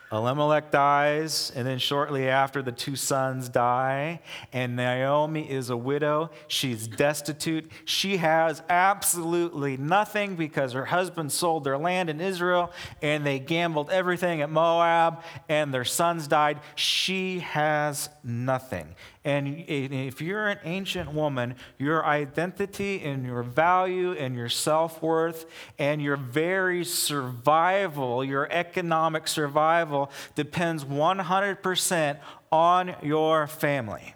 Elimelech 0.09 0.71
dies, 0.71 1.51
and 1.53 1.67
then 1.67 1.79
shortly 1.79 2.29
after, 2.29 2.61
the 2.61 2.71
two 2.71 2.95
sons 2.95 3.49
die, 3.49 4.21
and 4.53 4.77
Naomi 4.77 5.49
is 5.49 5.69
a 5.69 5.75
widow. 5.75 6.29
She's 6.47 6.87
destitute. 6.87 7.69
She 7.83 8.15
has 8.17 8.61
absolutely 8.69 9.75
nothing 9.75 10.37
because 10.37 10.71
her 10.71 10.85
husband 10.85 11.33
sold 11.33 11.65
their 11.65 11.77
land 11.77 12.09
in 12.09 12.21
Israel, 12.21 12.71
and 13.01 13.25
they 13.25 13.37
gambled 13.37 13.89
everything 13.89 14.41
at 14.41 14.49
Moab, 14.49 15.23
and 15.49 15.73
their 15.73 15.83
sons 15.83 16.29
died. 16.29 16.61
She 16.75 17.39
has 17.39 18.09
nothing. 18.23 18.95
And 19.27 19.65
if 19.67 20.21
you're 20.21 20.47
an 20.47 20.59
ancient 20.63 21.11
woman, 21.11 21.55
your 21.77 22.05
identity 22.05 23.01
and 23.03 23.25
your 23.25 23.43
value 23.43 24.13
and 24.13 24.33
your 24.37 24.47
self 24.47 25.01
worth 25.01 25.45
and 25.77 26.01
your 26.01 26.15
very 26.15 26.85
survival, 26.85 28.23
your 28.23 28.49
economic 28.49 29.27
survival, 29.27 30.11
depends 30.35 30.85
100% 30.85 32.19
on 32.53 32.95
your 33.03 33.47
family, 33.47 34.15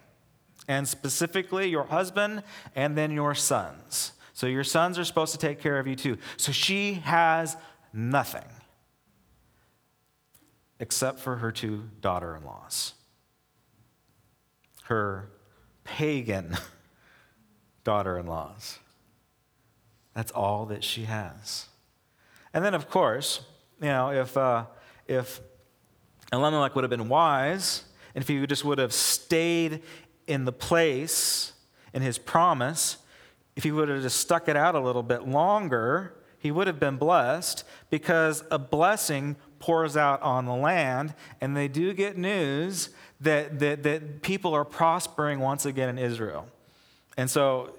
and 0.66 0.88
specifically 0.88 1.68
your 1.68 1.84
husband 1.84 2.42
and 2.74 2.96
then 2.96 3.10
your 3.10 3.34
sons. 3.34 4.12
So 4.32 4.46
your 4.46 4.64
sons 4.64 4.98
are 4.98 5.04
supposed 5.04 5.32
to 5.32 5.38
take 5.38 5.60
care 5.60 5.78
of 5.78 5.86
you 5.86 5.94
too. 5.94 6.16
So 6.38 6.52
she 6.52 6.94
has 6.94 7.58
nothing 7.92 8.48
except 10.80 11.18
for 11.20 11.36
her 11.36 11.52
two 11.52 11.90
daughter 12.00 12.34
in 12.34 12.46
laws 12.46 12.94
her 14.92 15.30
pagan 15.84 16.54
daughter 17.84 18.18
in 18.18 18.26
laws. 18.26 18.78
That's 20.14 20.30
all 20.32 20.66
that 20.66 20.84
she 20.84 21.04
has. 21.04 21.66
And 22.52 22.62
then, 22.62 22.74
of 22.74 22.90
course, 22.90 23.40
you 23.80 23.88
know, 23.88 24.10
if, 24.10 24.36
uh, 24.36 24.66
if 25.08 25.40
Elimelech 26.30 26.74
would 26.74 26.84
have 26.84 26.90
been 26.90 27.08
wise, 27.08 27.84
and 28.14 28.20
if 28.20 28.28
he 28.28 28.46
just 28.46 28.66
would 28.66 28.76
have 28.76 28.92
stayed 28.92 29.82
in 30.26 30.44
the 30.44 30.52
place 30.52 31.54
in 31.94 32.02
his 32.02 32.18
promise, 32.18 32.98
if 33.56 33.64
he 33.64 33.72
would 33.72 33.88
have 33.88 34.02
just 34.02 34.20
stuck 34.20 34.46
it 34.46 34.56
out 34.56 34.74
a 34.74 34.80
little 34.80 35.02
bit 35.02 35.26
longer, 35.26 36.14
he 36.38 36.50
would 36.50 36.66
have 36.66 36.78
been 36.78 36.98
blessed 36.98 37.64
because 37.88 38.44
a 38.50 38.58
blessing 38.58 39.36
pours 39.62 39.96
out 39.96 40.20
on 40.22 40.44
the 40.44 40.54
land, 40.54 41.14
and 41.40 41.56
they 41.56 41.68
do 41.68 41.94
get 41.94 42.18
news 42.18 42.90
that, 43.20 43.60
that, 43.60 43.84
that 43.84 44.20
people 44.20 44.52
are 44.54 44.64
prospering 44.64 45.38
once 45.38 45.64
again 45.64 45.88
in 45.88 45.98
Israel. 45.98 46.48
And 47.16 47.30
so, 47.30 47.72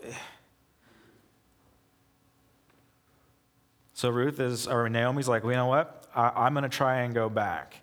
so 3.94 4.10
Ruth 4.10 4.40
is, 4.40 4.66
or 4.66 4.88
Naomi's 4.88 5.28
like, 5.28 5.44
well, 5.44 5.52
you 5.52 5.58
know 5.58 5.68
what? 5.68 6.08
I, 6.16 6.48
am 6.48 6.54
going 6.54 6.64
to 6.64 6.70
try 6.70 7.02
and 7.02 7.14
go 7.14 7.28
back. 7.28 7.76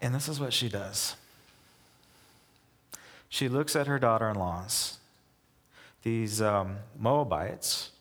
And 0.00 0.12
this 0.12 0.28
is 0.28 0.40
what 0.40 0.52
she 0.52 0.68
does. 0.68 1.14
She 3.28 3.48
looks 3.48 3.76
at 3.76 3.86
her 3.86 4.00
daughter 4.00 4.28
in 4.28 4.36
laws, 4.36 4.98
these 6.02 6.42
um, 6.42 6.78
Moabites, 6.98 7.92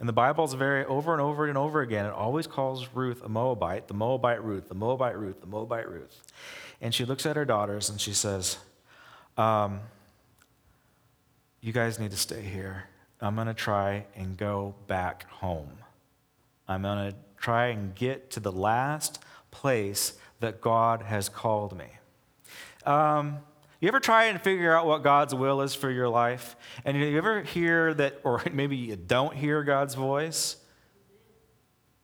and 0.00 0.08
the 0.08 0.14
Bible 0.14 0.44
is 0.44 0.54
very 0.54 0.86
over 0.86 1.12
and 1.12 1.20
over 1.20 1.46
and 1.46 1.58
over 1.58 1.82
again. 1.82 2.06
It 2.06 2.12
always 2.12 2.46
calls 2.46 2.88
Ruth 2.94 3.22
a 3.22 3.28
Moabite, 3.28 3.86
the 3.86 3.92
Moabite 3.92 4.42
Ruth, 4.42 4.68
the 4.68 4.74
Moabite 4.74 5.16
Ruth, 5.16 5.42
the 5.42 5.46
Moabite 5.46 5.88
Ruth. 5.90 6.22
And 6.80 6.94
she 6.94 7.04
looks 7.04 7.26
at 7.26 7.36
her 7.36 7.44
daughters 7.44 7.90
and 7.90 8.00
she 8.00 8.14
says, 8.14 8.56
um, 9.36 9.80
You 11.60 11.74
guys 11.74 11.98
need 11.98 12.12
to 12.12 12.16
stay 12.16 12.40
here. 12.40 12.84
I'm 13.20 13.34
going 13.34 13.46
to 13.46 13.54
try 13.54 14.06
and 14.16 14.38
go 14.38 14.74
back 14.86 15.28
home. 15.28 15.70
I'm 16.66 16.80
going 16.80 17.10
to 17.10 17.16
try 17.36 17.66
and 17.66 17.94
get 17.94 18.30
to 18.30 18.40
the 18.40 18.52
last 18.52 19.22
place 19.50 20.14
that 20.40 20.62
God 20.62 21.02
has 21.02 21.28
called 21.28 21.76
me. 21.76 21.88
Um, 22.86 23.40
you 23.80 23.88
ever 23.88 24.00
try 24.00 24.24
and 24.24 24.40
figure 24.40 24.76
out 24.76 24.86
what 24.86 25.02
God's 25.02 25.34
will 25.34 25.62
is 25.62 25.74
for 25.74 25.90
your 25.90 26.08
life? 26.08 26.54
And 26.84 26.98
you 26.98 27.16
ever 27.16 27.42
hear 27.42 27.94
that, 27.94 28.20
or 28.24 28.42
maybe 28.52 28.76
you 28.76 28.96
don't 28.96 29.34
hear 29.34 29.62
God's 29.62 29.94
voice? 29.94 30.56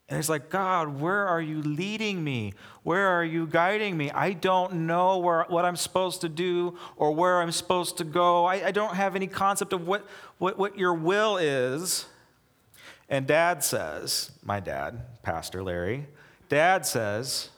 And 0.09 0.18
it's 0.18 0.28
like, 0.28 0.50
God, 0.50 1.00
where 1.00 1.26
are 1.26 1.40
you 1.40 1.62
leading 1.62 2.23
me? 2.23 2.54
Where 2.85 3.09
are 3.09 3.25
you 3.25 3.47
guiding 3.47 3.97
me? 3.97 4.11
I 4.12 4.33
don't 4.33 4.87
know 4.87 5.18
where, 5.18 5.45
what 5.49 5.64
I'm 5.64 5.75
supposed 5.75 6.21
to 6.21 6.28
do 6.28 6.78
or 6.97 7.12
where 7.12 7.42
I'm 7.42 7.50
supposed 7.50 7.99
to 7.99 8.04
go. 8.04 8.45
I, 8.45 8.66
I 8.66 8.71
don't 8.71 8.95
have 8.95 9.16
any 9.16 9.26
concept 9.26 9.73
of 9.73 9.87
what, 9.87 10.06
what, 10.38 10.59
what 10.59 10.78
your 10.78 10.95
will 10.95 11.37
is. 11.37 12.06
And 13.09 13.26
dad 13.26 13.64
says, 13.64 14.30
my 14.45 14.61
dad, 14.61 15.02
Pastor 15.23 15.62
Larry, 15.62 16.06
dad 16.49 16.87
says, 16.87 17.50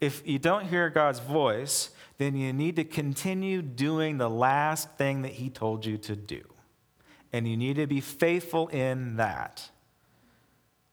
if 0.00 0.26
you 0.26 0.38
don't 0.38 0.64
hear 0.64 0.88
God's 0.88 1.20
voice, 1.20 1.90
then 2.18 2.36
you 2.36 2.52
need 2.52 2.76
to 2.76 2.84
continue 2.84 3.60
doing 3.62 4.18
the 4.18 4.30
last 4.30 4.90
thing 4.96 5.22
that 5.22 5.32
he 5.32 5.50
told 5.50 5.84
you 5.84 5.98
to 5.98 6.16
do. 6.16 6.42
And 7.32 7.46
you 7.46 7.56
need 7.56 7.76
to 7.76 7.86
be 7.86 8.00
faithful 8.00 8.68
in 8.68 9.16
that. 9.16 9.68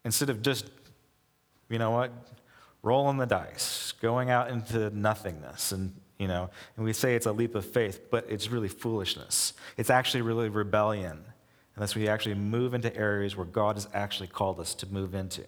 Instead 0.03 0.29
of 0.29 0.41
just, 0.41 0.69
you 1.69 1.79
know 1.79 1.91
what, 1.91 2.11
rolling 2.81 3.17
the 3.17 3.25
dice, 3.25 3.93
going 4.01 4.29
out 4.29 4.49
into 4.49 4.89
nothingness. 4.89 5.71
And, 5.71 5.93
you 6.19 6.27
know, 6.27 6.49
and 6.75 6.85
we 6.85 6.91
say 6.91 7.15
it's 7.15 7.25
a 7.25 7.31
leap 7.31 7.55
of 7.55 7.65
faith, 7.65 8.01
but 8.11 8.25
it's 8.27 8.49
really 8.49 8.67
foolishness. 8.67 9.53
It's 9.77 9.89
actually 9.89 10.21
really 10.21 10.49
rebellion, 10.49 11.23
unless 11.75 11.95
we 11.95 12.09
actually 12.09 12.35
move 12.35 12.73
into 12.73 12.93
areas 12.95 13.37
where 13.37 13.45
God 13.45 13.77
has 13.77 13.87
actually 13.93 14.27
called 14.27 14.59
us 14.59 14.75
to 14.75 14.87
move 14.87 15.15
into. 15.15 15.45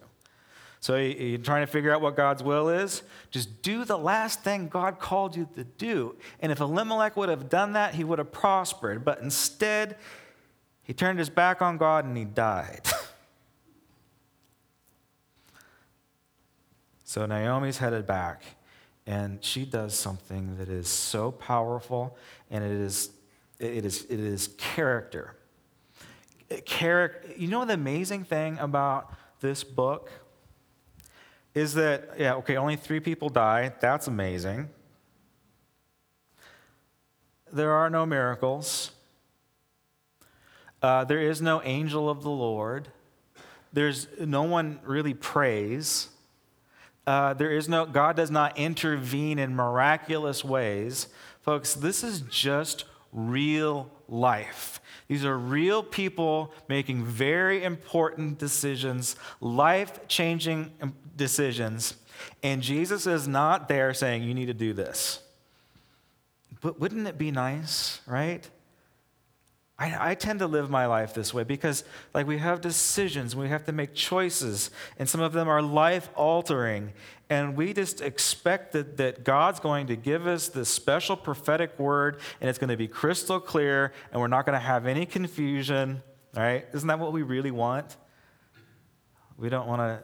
So 0.79 0.97
you're 0.97 1.39
trying 1.39 1.65
to 1.65 1.71
figure 1.71 1.91
out 1.91 2.01
what 2.01 2.15
God's 2.15 2.43
will 2.43 2.69
is? 2.69 3.01
Just 3.31 3.63
do 3.63 3.85
the 3.85 3.97
last 3.97 4.43
thing 4.43 4.67
God 4.67 4.99
called 4.99 5.35
you 5.35 5.49
to 5.55 5.63
do. 5.63 6.15
And 6.39 6.51
if 6.51 6.59
Elimelech 6.59 7.17
would 7.17 7.29
have 7.29 7.49
done 7.49 7.73
that, 7.73 7.95
he 7.95 8.03
would 8.03 8.19
have 8.19 8.31
prospered. 8.31 9.03
But 9.03 9.19
instead, 9.21 9.97
he 10.85 10.93
turned 10.93 11.17
his 11.17 11.29
back 11.29 11.61
on 11.63 11.77
God 11.77 12.05
and 12.05 12.15
he 12.15 12.25
died. 12.25 12.81
so 17.03 17.25
Naomi's 17.25 17.79
headed 17.79 18.05
back, 18.05 18.43
and 19.07 19.43
she 19.43 19.65
does 19.65 19.95
something 19.95 20.57
that 20.57 20.69
is 20.69 20.87
so 20.87 21.31
powerful, 21.31 22.15
and 22.51 22.63
it 22.63 22.69
is, 22.69 23.09
it 23.59 23.83
is, 23.83 24.05
it 24.05 24.19
is 24.19 24.49
character. 24.59 25.35
Character. 26.65 27.29
You 27.35 27.47
know 27.47 27.65
the 27.65 27.73
amazing 27.73 28.23
thing 28.23 28.59
about 28.59 29.11
this 29.39 29.63
book? 29.63 30.11
Is 31.55 31.73
that, 31.75 32.09
yeah, 32.19 32.35
okay, 32.35 32.57
only 32.57 32.75
three 32.75 32.99
people 32.99 33.29
die. 33.29 33.73
That's 33.79 34.07
amazing. 34.07 34.69
There 37.51 37.71
are 37.71 37.89
no 37.89 38.05
miracles. 38.05 38.91
Uh, 40.83 41.05
there 41.05 41.21
is 41.21 41.41
no 41.41 41.61
angel 41.63 42.09
of 42.09 42.21
the 42.21 42.29
Lord. 42.29 42.89
There's 43.71 44.07
no 44.19 44.43
one 44.43 44.79
really 44.83 45.13
prays. 45.13 46.09
Uh, 47.07 47.33
there 47.33 47.51
is 47.51 47.69
no, 47.69 47.85
God 47.85 48.17
does 48.17 48.29
not 48.29 48.57
intervene 48.57 49.39
in 49.39 49.55
miraculous 49.55 50.43
ways. 50.43 51.07
Folks, 51.41 51.73
this 51.73 52.03
is 52.03 52.21
just 52.21 52.83
real 53.13 53.89
life. 54.09 54.81
These 55.07 55.23
are 55.25 55.37
real 55.37 55.83
people 55.83 56.51
making 56.67 57.05
very 57.05 57.63
important 57.63 58.39
decisions, 58.39 59.15
life 59.39 60.07
changing 60.07 60.71
decisions. 61.15 61.95
And 62.41 62.61
Jesus 62.61 63.05
is 63.05 63.27
not 63.27 63.67
there 63.67 63.93
saying, 63.93 64.23
you 64.23 64.33
need 64.33 64.47
to 64.47 64.53
do 64.53 64.73
this. 64.73 65.19
But 66.61 66.79
wouldn't 66.79 67.07
it 67.07 67.17
be 67.17 67.29
nice, 67.29 68.01
right? 68.07 68.49
I, 69.77 70.11
I, 70.11 70.15
tend 70.15 70.39
to 70.39 70.47
live 70.47 70.69
my 70.69 70.85
life 70.85 71.13
this 71.13 71.33
way 71.33 71.43
because, 71.43 71.83
like, 72.13 72.25
we 72.25 72.37
have 72.37 72.61
decisions, 72.61 73.35
we 73.35 73.49
have 73.49 73.65
to 73.65 73.73
make 73.73 73.93
choices, 73.93 74.71
and 74.97 75.09
some 75.09 75.19
of 75.19 75.33
them 75.33 75.49
are 75.49 75.61
life 75.61 76.07
altering. 76.15 76.93
And 77.29 77.57
we 77.57 77.73
just 77.73 77.99
expect 77.99 78.71
that, 78.71 78.95
that 78.97 79.25
God's 79.25 79.59
going 79.59 79.87
to 79.87 79.97
give 79.97 80.27
us 80.27 80.47
this 80.47 80.69
special 80.69 81.17
prophetic 81.17 81.77
word, 81.77 82.21
and 82.39 82.49
it's 82.49 82.57
going 82.57 82.69
to 82.69 82.77
be 82.77 82.87
crystal 82.87 83.39
clear, 83.39 83.91
and 84.13 84.21
we're 84.21 84.27
not 84.27 84.45
going 84.45 84.53
to 84.53 84.65
have 84.65 84.85
any 84.85 85.05
confusion, 85.05 86.01
right? 86.33 86.65
Isn't 86.73 86.87
that 86.87 86.99
what 86.99 87.11
we 87.11 87.23
really 87.23 87.51
want? 87.51 87.97
We 89.37 89.49
don't 89.49 89.67
want 89.67 89.81
to 89.81 90.03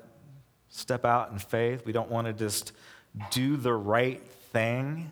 step 0.68 1.06
out 1.06 1.32
in 1.32 1.40
faith, 1.40 1.86
we 1.86 1.94
don't 1.94 2.10
want 2.12 2.28
to 2.28 2.34
just 2.34 2.74
do 3.30 3.56
the 3.56 3.74
right 3.74 4.22
thing. 4.52 5.12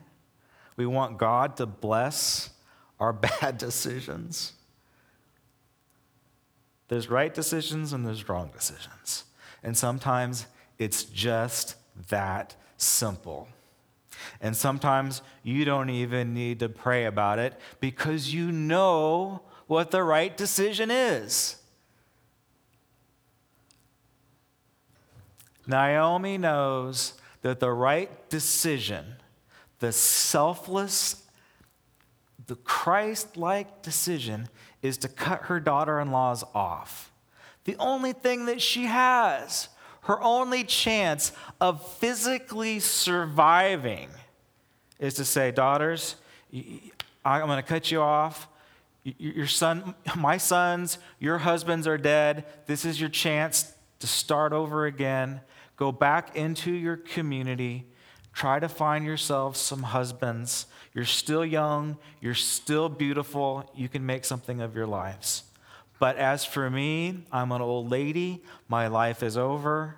We 0.76 0.86
want 0.86 1.18
God 1.18 1.58
to 1.58 1.66
bless 1.66 2.50
our 3.00 3.14
bad 3.42 3.58
decisions. 3.58 4.54
There's 6.88 7.10
right 7.10 7.34
decisions 7.34 7.94
and 7.94 8.06
there's 8.06 8.28
wrong 8.28 8.50
decisions. 8.54 9.26
And 9.64 9.78
sometimes 9.78 10.48
it's 10.78 11.04
just 11.04 11.76
that 12.10 12.56
simple. 12.78 13.48
And 14.42 14.56
sometimes 14.56 15.22
you 15.44 15.66
don't 15.66 15.90
even 15.90 16.34
need 16.34 16.60
to 16.60 16.70
pray 16.70 17.06
about 17.06 17.40
it 17.40 17.60
because 17.80 18.34
you 18.34 18.52
know 18.52 19.42
what 19.68 19.92
the 19.92 20.04
right 20.04 20.36
decision 20.36 20.90
is. 20.90 21.58
Naomi 25.68 26.38
knows 26.38 27.14
that 27.44 27.60
the 27.60 27.72
right 27.72 28.30
decision, 28.30 29.06
the 29.78 29.92
selfless 29.92 31.19
the 32.50 32.56
Christ 32.56 33.38
like 33.38 33.84
decision 33.84 34.50
is 34.82 34.98
to 34.98 35.08
cut 35.08 35.44
her 35.44 35.60
daughter 35.60 36.00
in 36.00 36.12
laws 36.12 36.44
off. 36.56 37.12
The 37.66 37.76
only 37.78 38.12
thing 38.12 38.48
that 38.48 38.60
she 38.60 38.86
has, 38.86 39.70
her 40.02 40.20
only 40.24 40.64
chance 40.64 41.32
of 41.62 41.88
physically 41.98 42.80
surviving, 42.80 44.10
is 44.98 45.14
to 45.14 45.26
say, 45.26 45.52
Daughters, 45.52 46.16
I'm 47.24 47.46
going 47.46 47.62
to 47.62 47.68
cut 47.68 47.92
you 47.92 48.02
off. 48.02 48.48
Your 49.04 49.46
son, 49.46 49.94
my 50.18 50.38
sons, 50.38 50.98
your 51.20 51.38
husbands 51.38 51.86
are 51.86 52.00
dead. 52.00 52.46
This 52.66 52.84
is 52.84 53.00
your 53.00 53.12
chance 53.12 53.72
to 54.00 54.08
start 54.08 54.54
over 54.54 54.88
again. 54.88 55.42
Go 55.78 55.92
back 55.92 56.36
into 56.36 56.72
your 56.72 56.98
community. 56.98 57.86
Try 58.40 58.58
to 58.62 58.70
find 58.70 59.06
yourself 59.06 59.58
some 59.58 59.84
husbands 59.84 60.68
you're 60.94 61.04
still 61.04 61.44
young, 61.44 61.98
you're 62.22 62.34
still 62.34 62.88
beautiful, 62.88 63.70
you 63.76 63.90
can 63.90 64.06
make 64.06 64.24
something 64.24 64.62
of 64.62 64.78
your 64.78 64.88
lives. 64.88 65.44
But 66.00 66.16
as 66.16 66.46
for 66.46 66.70
me, 66.70 67.26
I'm 67.34 67.52
an 67.52 67.62
old 67.62 67.92
lady, 67.92 68.42
my 68.70 68.88
life 68.88 69.24
is 69.24 69.36
over, 69.36 69.98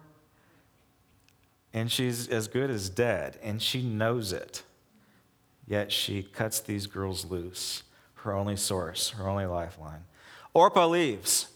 and 1.71 1.91
she's 1.91 2.27
as 2.29 2.48
good 2.48 2.71
as 2.71 2.89
dead, 2.89 3.38
and 3.43 3.62
she 3.62 3.83
knows 3.83 4.33
it. 4.33 4.63
Yet 5.67 5.91
she 5.91 6.24
cuts 6.24 6.62
these 6.62 6.88
girls 6.88 7.25
loose, 7.25 7.83
her 8.15 8.33
only 8.33 8.55
source, 8.55 9.12
her 9.12 9.29
only 9.29 9.45
lifeline. 9.45 10.05
Orpah 10.55 10.88
leaves. 10.88 11.48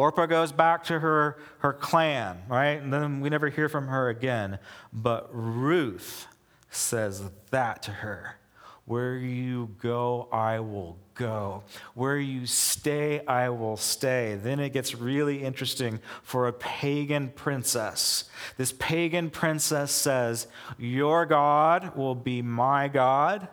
Orpah 0.00 0.24
goes 0.24 0.50
back 0.50 0.84
to 0.84 0.98
her, 0.98 1.36
her 1.58 1.74
clan, 1.74 2.38
right? 2.48 2.80
And 2.80 2.90
then 2.90 3.20
we 3.20 3.28
never 3.28 3.50
hear 3.50 3.68
from 3.68 3.88
her 3.88 4.08
again. 4.08 4.58
But 4.94 5.28
Ruth 5.30 6.26
says 6.70 7.22
that 7.50 7.82
to 7.82 7.90
her. 7.90 8.38
Where 8.86 9.16
you 9.16 9.76
go, 9.78 10.26
I 10.32 10.60
will 10.60 10.96
go. 11.14 11.64
Where 11.92 12.16
you 12.16 12.46
stay, 12.46 13.24
I 13.26 13.50
will 13.50 13.76
stay. 13.76 14.38
Then 14.42 14.58
it 14.58 14.70
gets 14.72 14.94
really 14.94 15.42
interesting 15.42 16.00
for 16.22 16.48
a 16.48 16.52
pagan 16.54 17.28
princess. 17.28 18.24
This 18.56 18.72
pagan 18.72 19.28
princess 19.28 19.92
says, 19.92 20.46
Your 20.78 21.26
God 21.26 21.94
will 21.94 22.14
be 22.14 22.40
my 22.40 22.88
God, 22.88 23.48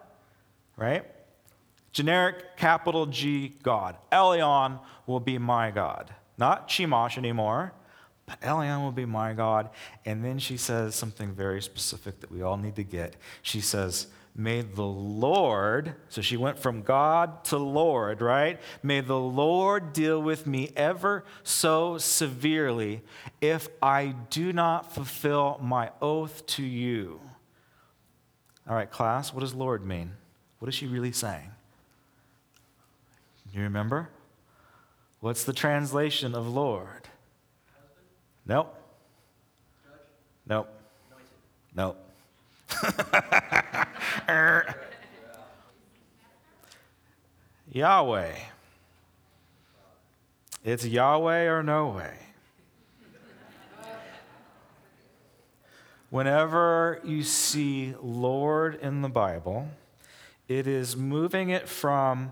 right? 0.78 1.04
Generic 1.92 2.56
capital 2.56 3.06
G 3.06 3.58
God. 3.64 3.98
Elohim 4.14 4.80
will 5.08 5.20
be 5.20 5.38
my 5.38 5.72
God. 5.72 6.14
Not 6.38 6.68
Chemosh 6.68 7.18
anymore, 7.18 7.74
but 8.26 8.38
Elohim 8.42 8.84
will 8.84 8.92
be 8.92 9.06
my 9.06 9.34
God. 9.34 9.70
And 10.06 10.24
then 10.24 10.38
she 10.38 10.58
says 10.58 10.96
something 10.96 11.34
very 11.34 11.62
specific 11.62 12.20
that 12.20 12.32
we 12.32 12.42
all 12.42 12.58
need 12.58 12.76
to 12.76 12.84
get. 12.84 13.16
She 13.42 13.62
says, 13.62 14.08
May 14.40 14.62
the 14.62 14.84
Lord, 14.84 15.96
so 16.10 16.22
she 16.22 16.38
went 16.38 16.60
from 16.60 16.84
God 16.84 17.44
to 17.46 17.58
Lord, 17.58 18.22
right? 18.22 18.60
May 18.84 19.02
the 19.02 19.18
Lord 19.18 19.94
deal 19.94 20.22
with 20.22 20.46
me 20.46 20.70
ever 20.76 21.26
so 21.42 21.98
severely 21.98 23.02
if 23.42 23.68
I 23.82 24.14
do 24.30 24.54
not 24.54 24.94
fulfill 24.94 25.60
my 25.60 25.90
oath 26.04 26.46
to 26.48 26.64
you. 26.64 27.20
All 28.70 28.76
right, 28.76 28.92
class, 28.92 29.34
what 29.34 29.40
does 29.40 29.56
Lord 29.56 29.84
mean? 29.84 30.12
What 30.60 30.70
is 30.70 30.76
she 30.76 30.86
really 30.86 31.12
saying? 31.12 31.50
You 33.54 33.64
remember? 33.64 34.10
What's 35.20 35.44
the 35.44 35.54
translation 35.54 36.36
of 36.36 36.48
Lord? 36.48 37.08
Nope. 38.46 38.76
Nope. 40.48 40.70
Nope. 41.76 41.98
Yahweh. 47.72 48.36
It's 50.64 50.86
Yahweh 50.86 51.46
or 51.46 51.64
no 51.64 51.88
way. 51.88 52.14
Whenever 56.10 57.02
you 57.04 57.24
see 57.24 57.94
Lord 58.02 58.76
in 58.82 59.02
the 59.02 59.10
Bible, 59.10 59.68
it 60.48 60.66
is 60.66 60.96
moving 60.96 61.50
it 61.50 61.68
from 61.68 62.32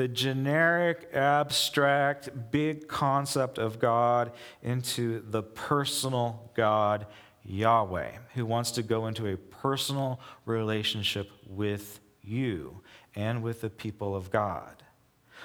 the 0.00 0.08
generic, 0.08 1.10
abstract, 1.12 2.30
big 2.50 2.88
concept 2.88 3.58
of 3.58 3.78
God 3.78 4.32
into 4.62 5.22
the 5.28 5.42
personal 5.42 6.50
God 6.54 7.06
Yahweh, 7.44 8.12
who 8.32 8.46
wants 8.46 8.70
to 8.70 8.82
go 8.82 9.08
into 9.08 9.26
a 9.26 9.36
personal 9.36 10.18
relationship 10.46 11.30
with 11.46 12.00
you 12.22 12.80
and 13.14 13.42
with 13.42 13.60
the 13.60 13.68
people 13.68 14.16
of 14.16 14.30
God. 14.30 14.82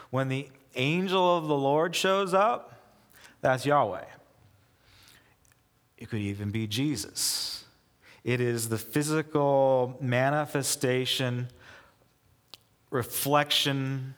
When 0.09 0.29
the 0.29 0.47
angel 0.75 1.37
of 1.37 1.49
the 1.49 1.57
Lord 1.57 1.93
shows 1.93 2.33
up, 2.33 2.79
that's 3.41 3.65
Yahweh. 3.65 4.05
It 5.97 6.09
could 6.09 6.21
even 6.21 6.51
be 6.51 6.65
Jesus. 6.65 7.65
It 8.23 8.39
is 8.39 8.69
the 8.69 8.77
physical 8.77 9.97
manifestation, 9.99 11.49
reflection, 12.89 14.15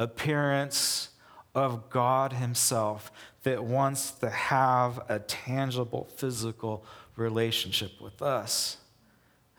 appearance 0.00 1.10
of 1.54 1.90
God 1.90 2.32
Himself 2.32 3.12
that 3.44 3.62
wants 3.62 4.10
to 4.12 4.30
have 4.30 5.00
a 5.08 5.20
tangible 5.20 6.08
physical 6.16 6.84
relationship 7.16 7.92
with 8.00 8.20
us. 8.22 8.78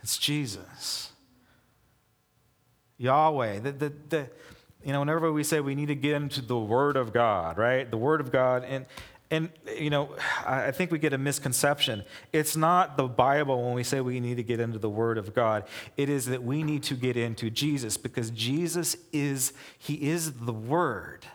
It's 0.04 0.18
Jesus. 0.18 1.12
Yahweh. 2.98 3.60
The, 3.60 3.72
the, 3.72 3.94
the, 4.10 4.30
you 4.84 4.94
know, 4.94 5.00
whenever 5.00 5.32
we 5.32 5.44
say 5.44 5.60
we 5.60 5.76
need 5.76 5.88
to 5.88 5.96
get 5.96 6.16
into 6.16 6.42
the 6.42 6.58
Word 6.58 6.98
of 6.98 7.14
God, 7.14 7.58
right? 7.58 7.90
The 7.90 7.98
Word 7.98 8.20
of 8.20 8.32
God. 8.32 8.64
And, 8.64 8.86
and 9.32 9.50
you 9.78 9.90
know, 9.90 10.16
I 10.46 10.72
think 10.72 10.92
we 10.92 11.00
get 11.00 11.14
a 11.14 11.18
misconception. 11.18 12.04
It's 12.34 12.56
not 12.58 12.98
the 12.98 13.08
Bible 13.08 13.64
when 13.64 13.74
we 13.74 13.84
say 13.84 14.02
we 14.02 14.20
need 14.20 14.36
to 14.36 14.44
get 14.44 14.60
into 14.60 14.78
the 14.78 14.90
Word 14.90 15.18
of 15.18 15.34
God. 15.34 15.64
It 15.96 16.10
is 16.10 16.26
that 16.28 16.44
we 16.44 16.62
need 16.64 16.84
to 16.84 16.96
get 16.96 17.16
into 17.16 17.50
Jesus 17.50 17.98
because 17.98 18.30
Jesus 18.32 18.98
is, 19.14 19.54
He 19.80 20.10
is 20.10 20.34
the 20.34 20.54
Word. 20.54 21.26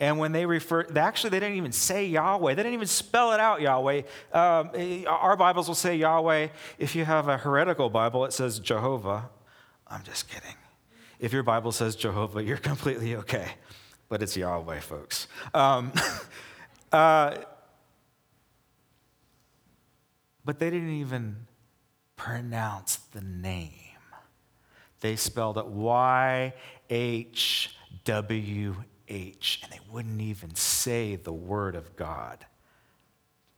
And 0.00 0.18
when 0.18 0.32
they 0.32 0.44
refer, 0.44 0.86
actually, 0.96 1.30
they 1.30 1.40
didn't 1.40 1.56
even 1.56 1.72
say 1.72 2.06
Yahweh. 2.06 2.54
They 2.54 2.62
didn't 2.62 2.74
even 2.74 2.88
spell 2.88 3.32
it 3.32 3.38
out, 3.38 3.60
Yahweh. 3.60 4.02
Um, 4.32 4.70
our 5.06 5.36
Bibles 5.36 5.68
will 5.68 5.76
say 5.76 5.94
Yahweh. 5.96 6.48
If 6.78 6.96
you 6.96 7.04
have 7.04 7.28
a 7.28 7.36
heretical 7.36 7.90
Bible, 7.90 8.24
it 8.24 8.32
says 8.32 8.58
Jehovah. 8.58 9.28
I'm 9.86 10.02
just 10.02 10.28
kidding. 10.28 10.56
If 11.20 11.32
your 11.32 11.44
Bible 11.44 11.70
says 11.70 11.94
Jehovah, 11.94 12.42
you're 12.42 12.56
completely 12.56 13.14
okay. 13.16 13.52
But 14.08 14.22
it's 14.22 14.36
Yahweh, 14.36 14.80
folks. 14.80 15.28
Um, 15.52 15.92
uh, 16.94 17.38
but 20.44 20.60
they 20.60 20.70
didn't 20.70 20.90
even 20.90 21.46
pronounce 22.14 22.96
the 22.96 23.20
name. 23.20 23.70
They 25.00 25.16
spelled 25.16 25.58
it 25.58 25.66
Y 25.66 26.54
H 26.88 27.76
W 28.04 28.76
H, 29.08 29.60
and 29.64 29.72
they 29.72 29.80
wouldn't 29.90 30.20
even 30.20 30.54
say 30.54 31.16
the 31.16 31.32
word 31.32 31.74
of 31.74 31.96
God. 31.96 32.46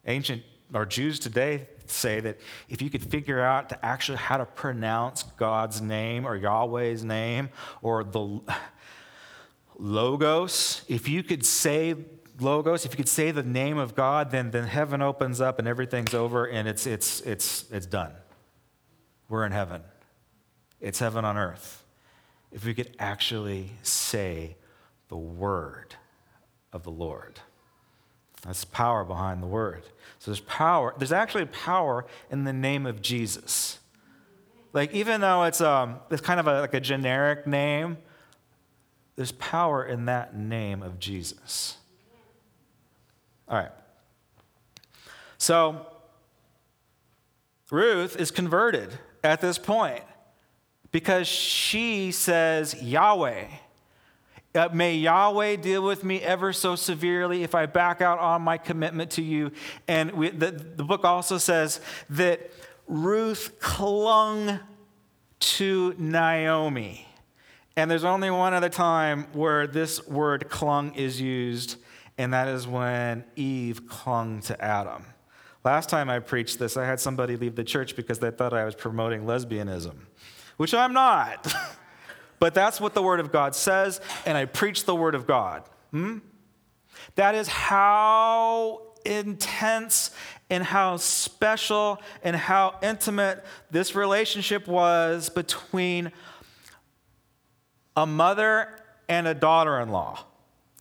Ancient 0.07 0.43
or 0.73 0.87
Jews 0.87 1.19
today 1.19 1.69
say 1.85 2.21
that 2.21 2.41
if 2.71 2.81
you 2.81 2.89
could 2.89 3.05
figure 3.05 3.41
out 3.43 3.69
to 3.69 3.85
actually 3.85 4.19
how 4.19 4.39
to 4.39 4.47
pronounce 4.47 5.25
God's 5.25 5.83
name 5.83 6.27
or 6.27 6.37
Yahweh's 6.37 7.05
name 7.05 7.51
or 7.83 8.03
the 8.03 8.41
logos. 9.79 10.83
If 10.89 11.07
you 11.07 11.23
could 11.23 11.45
say 11.45 11.97
logos, 12.39 12.85
if 12.85 12.93
you 12.93 12.97
could 12.97 13.09
say 13.09 13.31
the 13.31 13.43
name 13.43 13.79
of 13.79 13.95
God, 13.95 14.31
then, 14.31 14.51
then 14.51 14.67
heaven 14.67 15.03
opens 15.03 15.41
up 15.41 15.59
and 15.59 15.67
everything's 15.67 16.15
over 16.15 16.47
and 16.47 16.69
it's, 16.69 16.87
it's, 16.87 17.21
it's, 17.23 17.65
it's 17.71 17.87
done. 17.87 18.13
We're 19.29 19.45
in 19.45 19.53
heaven. 19.53 19.83
It's 20.81 20.99
heaven 20.99 21.25
on 21.25 21.37
earth. 21.37 21.85
If 22.53 22.65
we 22.65 22.75
could 22.75 22.95
actually 22.99 23.71
say 23.83 24.57
the 25.09 25.17
word 25.17 25.95
of 26.73 26.83
the 26.83 26.91
Lord. 26.91 27.41
That's 28.43 28.65
power 28.65 29.05
behind 29.05 29.43
the 29.43 29.47
word. 29.47 29.83
So 30.19 30.31
there's 30.31 30.41
power. 30.41 30.95
There's 30.97 31.13
actually 31.13 31.47
power 31.47 32.07
in 32.31 32.45
the 32.45 32.53
name 32.53 32.87
of 32.87 33.03
Jesus. 33.03 33.79
Like 34.73 34.93
even 34.93 35.21
though 35.21 35.45
it's 35.45 35.61
um, 35.61 35.97
it's 36.11 36.21
kind 36.21 36.39
of 36.39 36.47
a, 36.47 36.61
like 36.61 36.75
a 36.75 36.81
generic 36.81 37.47
name, 37.47 37.97
there's 39.17 39.33
power 39.33 39.85
in 39.85 40.05
that 40.05 40.37
name 40.37 40.83
of 40.83 40.99
Jesus. 40.99 41.79
All 43.49 43.59
right. 43.59 43.71
So 45.39 45.87
Ruth 47.71 48.17
is 48.17 48.31
converted 48.31 48.99
at 49.23 49.41
this 49.41 49.59
point 49.59 50.03
because 50.93 51.27
she 51.27 52.13
says 52.13 52.81
Yahweh. 52.83 53.47
Uh, 54.55 54.69
may 54.73 54.95
Yahweh 54.95 55.57
deal 55.57 55.83
with 55.83 56.03
me 56.03 56.23
ever 56.23 56.53
so 56.53 56.75
severely 56.77 57.43
if 57.43 57.55
I 57.55 57.67
back 57.67 58.01
out 58.01 58.19
on 58.19 58.41
my 58.43 58.57
commitment 58.57 59.11
to 59.13 59.23
you. 59.23 59.53
And 59.87 60.13
we, 60.13 60.31
the, 60.31 60.51
the 60.51 60.85
book 60.85 61.05
also 61.05 61.37
says 61.37 61.81
that 62.11 62.51
Ruth 62.87 63.61
clung 63.61 64.59
to 65.39 65.95
Naomi. 65.99 67.07
And 67.77 67.91
there's 67.91 68.05
only 68.05 68.31
one 68.31 68.55
other 68.55 68.71
time 68.71 69.27
where 69.33 69.67
this 69.67 70.07
word 70.07 70.49
clung 70.49 70.95
is 70.95 71.21
used, 71.21 71.77
and 72.19 72.33
that 72.33 72.49
is 72.49 72.67
when 72.67 73.25
Eve 73.37 73.87
clung 73.87 74.41
to 74.43 74.63
Adam. 74.63 75.05
Last 75.65 75.89
time 75.89 76.09
I 76.09 76.21
preached 76.21 76.59
this, 76.59 76.77
I 76.77 76.85
had 76.85 77.01
somebody 77.01 77.37
leave 77.37 77.57
the 77.57 77.65
church 77.65 77.97
because 77.97 78.19
they 78.19 78.31
thought 78.31 78.53
I 78.53 78.65
was 78.65 78.75
promoting 78.75 79.23
lesbianism, 79.23 79.95
which 80.57 80.73
I'm 80.73 80.93
not. 80.93 81.53
But 82.39 82.55
that's 82.55 82.81
what 82.81 82.95
the 82.95 83.03
Word 83.03 83.21
of 83.21 83.33
God 83.33 83.55
says, 83.55 84.01
and 84.25 84.37
I 84.37 84.45
preach 84.45 84.85
the 84.85 84.95
Word 84.95 85.15
of 85.15 85.27
God. 85.27 85.63
Hmm? 85.91 86.19
That 87.15 87.35
is 87.35 87.49
how 87.49 88.83
intense 89.05 90.11
and 90.51 90.63
how 90.63 90.97
special 90.97 92.01
and 92.23 92.37
how 92.37 92.79
intimate 92.83 93.45
this 93.71 93.95
relationship 93.95 94.67
was 94.67 95.29
between 95.29 96.13
a 97.97 98.07
mother 98.07 98.77
and 99.09 99.27
a 99.27 99.35
daughter 99.35 99.81
in 99.81 99.91
law. 99.91 100.26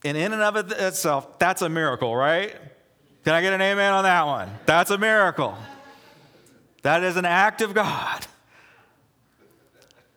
And 0.05 0.15
in 0.15 0.33
and 0.33 0.41
of 0.43 0.71
itself, 0.71 1.39
that's 1.39 1.63
a 1.63 1.67
miracle, 1.67 2.15
right? 2.15 2.55
Can 3.23 3.33
I 3.33 3.41
get 3.41 3.53
an 3.53 3.61
amen 3.61 3.91
on 3.91 4.03
that 4.03 4.27
one? 4.27 4.51
That's 4.67 4.91
a 4.91 4.99
miracle. 4.99 5.57
That 6.83 7.01
is 7.03 7.17
an 7.17 7.25
act 7.25 7.63
of 7.63 7.73
God. 7.73 8.27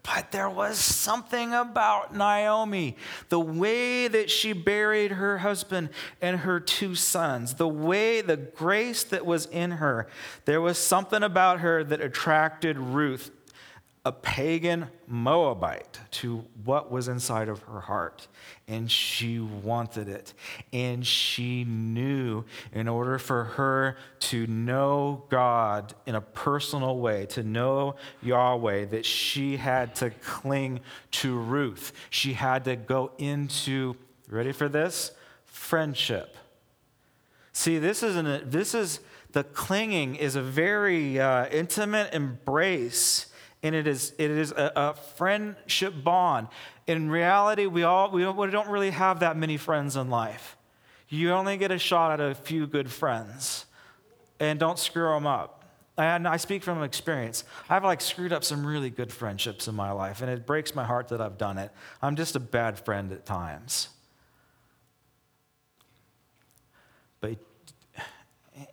But 0.02 0.30
there 0.30 0.50
was 0.50 0.78
something 0.78 1.54
about 1.54 2.14
Naomi, 2.14 2.96
the 3.30 3.40
way 3.40 4.08
that 4.08 4.30
she 4.30 4.52
buried 4.52 5.12
her 5.12 5.38
husband 5.38 5.88
and 6.20 6.40
her 6.40 6.60
two 6.60 6.94
sons, 6.94 7.54
the 7.54 7.68
way, 7.68 8.20
the 8.20 8.36
grace 8.36 9.04
that 9.04 9.24
was 9.24 9.46
in 9.46 9.72
her. 9.72 10.06
There 10.44 10.60
was 10.60 10.76
something 10.76 11.22
about 11.22 11.60
her 11.60 11.82
that 11.84 12.02
attracted 12.02 12.78
Ruth 12.78 13.30
a 14.08 14.12
pagan 14.12 14.88
Moabite 15.06 16.00
to 16.10 16.42
what 16.64 16.90
was 16.90 17.08
inside 17.08 17.50
of 17.50 17.60
her 17.64 17.80
heart. 17.80 18.26
And 18.66 18.90
she 18.90 19.38
wanted 19.38 20.08
it. 20.08 20.32
And 20.72 21.06
she 21.06 21.64
knew 21.64 22.46
in 22.72 22.88
order 22.88 23.18
for 23.18 23.44
her 23.44 23.98
to 24.20 24.46
know 24.46 25.24
God 25.28 25.92
in 26.06 26.14
a 26.14 26.22
personal 26.22 26.98
way, 26.98 27.26
to 27.26 27.42
know 27.42 27.96
Yahweh, 28.22 28.86
that 28.86 29.04
she 29.04 29.58
had 29.58 29.94
to 29.96 30.08
cling 30.08 30.80
to 31.10 31.36
Ruth. 31.36 31.92
She 32.08 32.32
had 32.32 32.64
to 32.64 32.76
go 32.76 33.10
into, 33.18 33.94
ready 34.26 34.52
for 34.52 34.70
this? 34.70 35.10
Friendship. 35.44 36.34
See, 37.52 37.78
this 37.78 38.02
is, 38.02 38.16
an, 38.16 38.48
this 38.48 38.74
is 38.74 39.00
the 39.32 39.44
clinging 39.44 40.16
is 40.16 40.34
a 40.34 40.42
very 40.42 41.20
uh, 41.20 41.46
intimate 41.48 42.14
embrace 42.14 43.26
and 43.62 43.74
it 43.74 43.86
is, 43.86 44.14
it 44.18 44.30
is 44.30 44.52
a, 44.52 44.72
a 44.76 44.94
friendship 44.94 45.94
bond. 46.02 46.48
In 46.86 47.10
reality, 47.10 47.66
we, 47.66 47.82
all, 47.82 48.10
we 48.10 48.22
don't 48.22 48.68
really 48.68 48.90
have 48.90 49.20
that 49.20 49.36
many 49.36 49.56
friends 49.56 49.96
in 49.96 50.10
life. 50.10 50.56
You 51.08 51.32
only 51.32 51.56
get 51.56 51.70
a 51.70 51.78
shot 51.78 52.20
at 52.20 52.30
a 52.30 52.34
few 52.34 52.66
good 52.66 52.90
friends, 52.90 53.66
and 54.38 54.58
don't 54.58 54.78
screw 54.78 55.12
them 55.12 55.26
up. 55.26 55.64
And 55.96 56.28
I 56.28 56.36
speak 56.36 56.62
from 56.62 56.82
experience. 56.84 57.42
I've 57.68 57.82
like 57.82 58.00
screwed 58.00 58.32
up 58.32 58.44
some 58.44 58.64
really 58.64 58.90
good 58.90 59.12
friendships 59.12 59.66
in 59.66 59.74
my 59.74 59.90
life, 59.90 60.22
and 60.22 60.30
it 60.30 60.46
breaks 60.46 60.74
my 60.74 60.84
heart 60.84 61.08
that 61.08 61.20
I've 61.20 61.38
done 61.38 61.58
it. 61.58 61.72
I'm 62.00 62.14
just 62.14 62.36
a 62.36 62.40
bad 62.40 62.78
friend 62.78 63.10
at 63.10 63.26
times. 63.26 63.88
But 67.20 67.36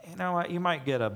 you 0.07 0.15
know 0.17 0.33
what? 0.33 0.51
You 0.51 0.59
might 0.59 0.85
get 0.85 1.01
a 1.01 1.13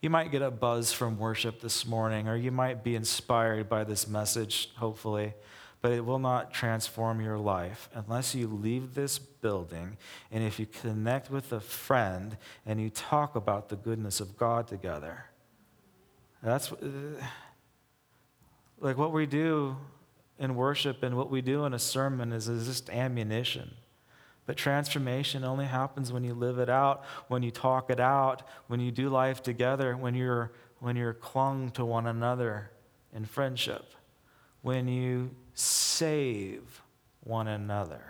you 0.00 0.10
might 0.10 0.30
get 0.30 0.42
a 0.42 0.50
buzz 0.50 0.92
from 0.92 1.18
worship 1.18 1.60
this 1.60 1.86
morning, 1.86 2.28
or 2.28 2.36
you 2.36 2.52
might 2.52 2.84
be 2.84 2.94
inspired 2.94 3.68
by 3.68 3.84
this 3.84 4.06
message, 4.06 4.70
hopefully, 4.76 5.34
but 5.80 5.92
it 5.92 6.04
will 6.04 6.18
not 6.18 6.52
transform 6.52 7.20
your 7.20 7.38
life 7.38 7.88
unless 7.94 8.34
you 8.34 8.46
leave 8.46 8.94
this 8.94 9.18
building 9.18 9.96
and 10.30 10.44
if 10.44 10.58
you 10.58 10.66
connect 10.66 11.30
with 11.30 11.52
a 11.52 11.60
friend 11.60 12.36
and 12.66 12.80
you 12.80 12.90
talk 12.90 13.34
about 13.36 13.68
the 13.68 13.76
goodness 13.76 14.20
of 14.20 14.36
God 14.36 14.66
together. 14.68 15.26
That's 16.42 16.72
like 18.80 18.96
what 18.96 19.12
we 19.12 19.26
do 19.26 19.76
in 20.38 20.54
worship 20.54 21.02
and 21.02 21.16
what 21.16 21.30
we 21.30 21.40
do 21.40 21.64
in 21.64 21.74
a 21.74 21.78
sermon 21.78 22.32
is, 22.32 22.48
is 22.48 22.66
just 22.66 22.90
ammunition. 22.90 23.70
But 24.48 24.56
transformation 24.56 25.44
only 25.44 25.66
happens 25.66 26.10
when 26.10 26.24
you 26.24 26.32
live 26.32 26.58
it 26.58 26.70
out, 26.70 27.04
when 27.28 27.42
you 27.42 27.50
talk 27.50 27.90
it 27.90 28.00
out, 28.00 28.48
when 28.66 28.80
you 28.80 28.90
do 28.90 29.10
life 29.10 29.42
together, 29.42 29.94
when 29.94 30.14
you're, 30.14 30.52
when 30.78 30.96
you're 30.96 31.12
clung 31.12 31.70
to 31.72 31.84
one 31.84 32.06
another 32.06 32.70
in 33.14 33.26
friendship, 33.26 33.92
when 34.62 34.88
you 34.88 35.32
save 35.52 36.80
one 37.24 37.46
another, 37.46 38.02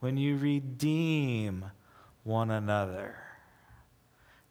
when 0.00 0.16
you 0.16 0.36
redeem 0.36 1.66
one 2.24 2.50
another. 2.50 3.14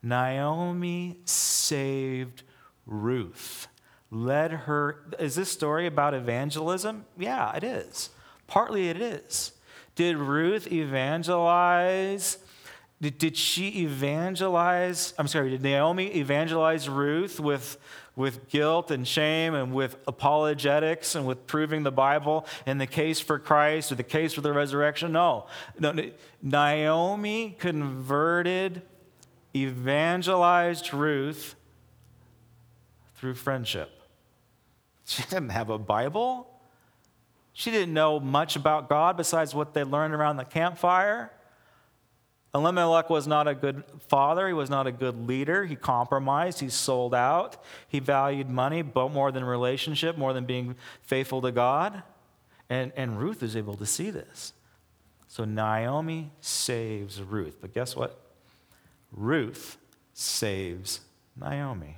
Naomi 0.01 1.17
saved 1.25 2.43
Ruth. 2.85 3.67
Led 4.09 4.51
her. 4.51 5.03
Is 5.19 5.35
this 5.35 5.51
story 5.51 5.87
about 5.87 6.13
evangelism? 6.13 7.03
Yeah, 7.17 7.53
it 7.53 7.65
is. 7.65 8.11
Partly 8.47 8.87
it 8.87 9.01
is. 9.01 9.51
Did 10.01 10.17
Ruth 10.17 10.71
evangelize? 10.71 12.39
Did, 13.01 13.19
did 13.19 13.37
she 13.37 13.83
evangelize? 13.83 15.13
I'm 15.15 15.27
sorry, 15.27 15.51
did 15.51 15.61
Naomi 15.61 16.07
evangelize 16.15 16.89
Ruth 16.89 17.39
with, 17.39 17.77
with 18.15 18.49
guilt 18.49 18.89
and 18.89 19.07
shame 19.07 19.53
and 19.53 19.71
with 19.71 19.97
apologetics 20.07 21.13
and 21.13 21.27
with 21.27 21.45
proving 21.45 21.83
the 21.83 21.91
Bible 21.91 22.47
and 22.65 22.81
the 22.81 22.87
case 22.87 23.19
for 23.19 23.37
Christ 23.37 23.91
or 23.91 23.95
the 23.95 24.01
case 24.01 24.33
for 24.33 24.41
the 24.41 24.51
resurrection? 24.51 25.11
No. 25.11 25.45
no 25.77 25.93
Naomi 26.41 27.55
converted, 27.59 28.81
evangelized 29.55 30.95
Ruth 30.95 31.53
through 33.17 33.35
friendship. 33.35 33.91
She 35.05 35.21
didn't 35.21 35.49
have 35.49 35.69
a 35.69 35.77
Bible. 35.77 36.50
She 37.53 37.71
didn't 37.71 37.93
know 37.93 38.19
much 38.19 38.55
about 38.55 38.89
God 38.89 39.17
besides 39.17 39.53
what 39.53 39.73
they 39.73 39.83
learned 39.83 40.13
around 40.13 40.37
the 40.37 40.45
campfire. 40.45 41.31
Elimelech 42.53 43.09
was 43.09 43.27
not 43.27 43.47
a 43.47 43.55
good 43.55 43.83
father. 44.07 44.47
He 44.47 44.53
was 44.53 44.69
not 44.69 44.85
a 44.85 44.91
good 44.91 45.27
leader. 45.27 45.65
He 45.65 45.75
compromised. 45.75 46.59
He 46.59 46.69
sold 46.69 47.15
out. 47.15 47.63
He 47.87 47.99
valued 47.99 48.49
money 48.49 48.83
more 48.83 49.31
than 49.31 49.43
relationship, 49.43 50.17
more 50.17 50.33
than 50.33 50.45
being 50.45 50.75
faithful 51.01 51.41
to 51.41 51.51
God. 51.51 52.03
And, 52.69 52.91
and 52.95 53.19
Ruth 53.19 53.41
is 53.41 53.55
able 53.55 53.75
to 53.77 53.85
see 53.85 54.09
this. 54.09 54.53
So 55.27 55.45
Naomi 55.45 56.31
saves 56.41 57.21
Ruth. 57.21 57.57
But 57.61 57.73
guess 57.73 57.95
what? 57.95 58.19
Ruth 59.13 59.77
saves 60.13 61.01
Naomi. 61.39 61.97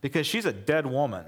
Because 0.00 0.26
she's 0.26 0.44
a 0.44 0.52
dead 0.52 0.86
woman. 0.86 1.24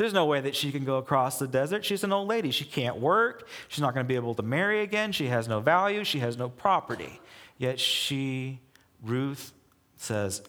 There's 0.00 0.14
no 0.14 0.24
way 0.24 0.40
that 0.40 0.56
she 0.56 0.72
can 0.72 0.86
go 0.86 0.96
across 0.96 1.38
the 1.38 1.46
desert. 1.46 1.84
She's 1.84 2.04
an 2.04 2.10
old 2.10 2.26
lady. 2.26 2.52
She 2.52 2.64
can't 2.64 2.96
work. 2.96 3.46
She's 3.68 3.82
not 3.82 3.92
going 3.92 4.06
to 4.06 4.08
be 4.08 4.14
able 4.14 4.34
to 4.36 4.42
marry 4.42 4.80
again. 4.80 5.12
She 5.12 5.26
has 5.26 5.46
no 5.46 5.60
value. 5.60 6.04
She 6.04 6.20
has 6.20 6.38
no 6.38 6.48
property. 6.48 7.20
Yet 7.58 7.78
she, 7.78 8.60
Ruth, 9.02 9.52
says, 9.98 10.40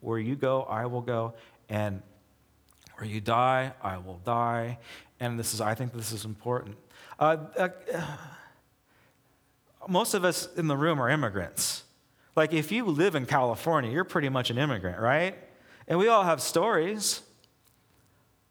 Where 0.00 0.18
you 0.18 0.36
go, 0.36 0.64
I 0.64 0.84
will 0.84 1.00
go. 1.00 1.32
And 1.70 2.02
where 2.98 3.08
you 3.08 3.22
die, 3.22 3.72
I 3.82 3.96
will 3.96 4.20
die. 4.26 4.76
And 5.20 5.38
this 5.38 5.54
is, 5.54 5.62
I 5.62 5.74
think 5.74 5.94
this 5.94 6.12
is 6.12 6.26
important. 6.26 6.76
Uh, 7.18 7.38
uh, 7.56 7.68
most 9.88 10.12
of 10.12 10.22
us 10.22 10.52
in 10.54 10.66
the 10.66 10.76
room 10.76 11.00
are 11.00 11.08
immigrants. 11.08 11.84
Like, 12.36 12.52
if 12.52 12.70
you 12.70 12.84
live 12.84 13.14
in 13.14 13.24
California, 13.24 13.90
you're 13.90 14.04
pretty 14.04 14.28
much 14.28 14.50
an 14.50 14.58
immigrant, 14.58 15.00
right? 15.00 15.34
And 15.88 15.98
we 15.98 16.08
all 16.08 16.24
have 16.24 16.42
stories. 16.42 17.22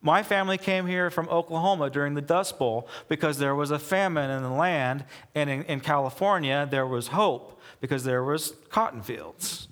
My 0.05 0.21
family 0.21 0.59
came 0.59 0.85
here 0.85 1.09
from 1.09 1.27
Oklahoma 1.29 1.89
during 1.89 2.13
the 2.13 2.21
Dust 2.21 2.59
Bowl 2.59 2.87
because 3.07 3.39
there 3.39 3.55
was 3.55 3.71
a 3.71 3.79
famine 3.79 4.29
in 4.29 4.43
the 4.43 4.51
land, 4.51 5.03
and 5.33 5.49
in, 5.49 5.63
in 5.63 5.79
California, 5.79 6.67
there 6.69 6.85
was 6.85 7.07
hope 7.07 7.59
because 7.81 8.03
there 8.03 8.23
was 8.23 8.53
cotton 8.69 9.01
fields. 9.01 9.67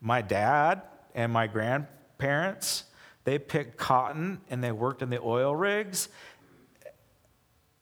My 0.00 0.20
dad 0.20 0.82
and 1.14 1.32
my 1.32 1.46
grandparents, 1.46 2.84
they 3.22 3.38
picked 3.38 3.76
cotton 3.76 4.40
and 4.50 4.64
they 4.64 4.72
worked 4.72 5.00
in 5.00 5.10
the 5.10 5.20
oil 5.22 5.54
rigs. 5.54 6.08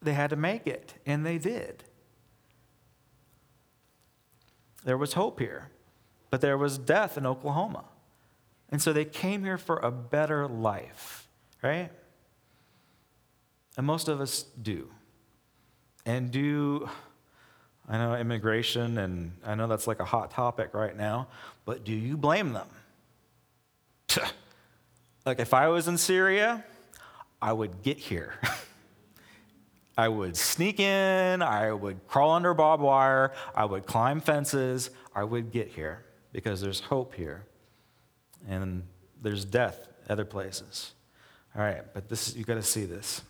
They 0.03 0.13
had 0.13 0.29
to 0.31 0.37
make 0.37 0.67
it, 0.67 0.93
and 1.07 1.25
they 1.25 1.39
did. 1.39 1.83
There 4.85 4.99
was 4.99 5.15
hope 5.15 5.41
here, 5.41 5.71
but 6.29 6.43
there 6.43 6.59
was 6.59 6.77
death 6.77 7.17
in 7.17 7.25
Oklahoma. 7.25 7.85
And 8.69 8.83
so 8.83 8.93
they 8.93 9.07
came 9.07 9.45
here 9.45 9.57
for 9.57 9.79
a 9.79 9.91
better 9.91 10.47
life 10.47 11.24
right? 11.65 11.91
And 13.77 13.87
most 13.87 14.09
of 14.09 14.21
us 14.21 14.45
do. 14.63 14.89
And 16.07 16.31
do, 16.31 16.89
I 17.89 17.97
know 17.97 18.15
immigration, 18.15 18.99
and 18.99 19.33
I 19.45 19.55
know 19.55 19.67
that's 19.67 19.87
like 19.87 20.01
a 20.01 20.05
hot 20.05 20.31
topic 20.31 20.75
right 20.75 20.97
now, 20.97 21.29
but 21.65 21.85
do 21.85 21.93
you 21.93 22.17
blame 22.17 22.53
them? 22.53 22.69
like 25.27 25.41
if 25.41 25.55
I 25.55 25.69
was 25.69 25.89
in 25.89 25.97
Syria, 25.97 26.63
I 27.41 27.53
would 27.53 27.83
get 27.83 27.97
here. 27.97 28.35
I 29.97 30.09
would 30.09 30.37
sneak 30.37 30.81
in, 30.81 31.41
I 31.41 31.73
would 31.73 32.07
crawl 32.09 32.33
under 32.33 32.53
barbed 32.53 32.83
wire, 32.83 33.33
I 33.55 33.65
would 33.65 33.87
climb 33.87 34.21
fences, 34.21 34.91
I 35.15 35.25
would 35.25 35.53
get 35.53 35.69
here 35.69 36.05
because 36.33 36.61
there's 36.61 36.81
hope 36.81 37.15
here. 37.15 37.45
And 38.49 38.83
there's 39.23 39.45
death 39.45 39.87
other 40.09 40.25
places. 40.25 40.93
All 41.57 41.63
right, 41.63 41.83
but 41.95 42.09
this 42.09 42.35
you 42.35 42.45
got 42.45 42.55
to 42.55 42.63
see 42.63 42.85
this. 42.85 43.23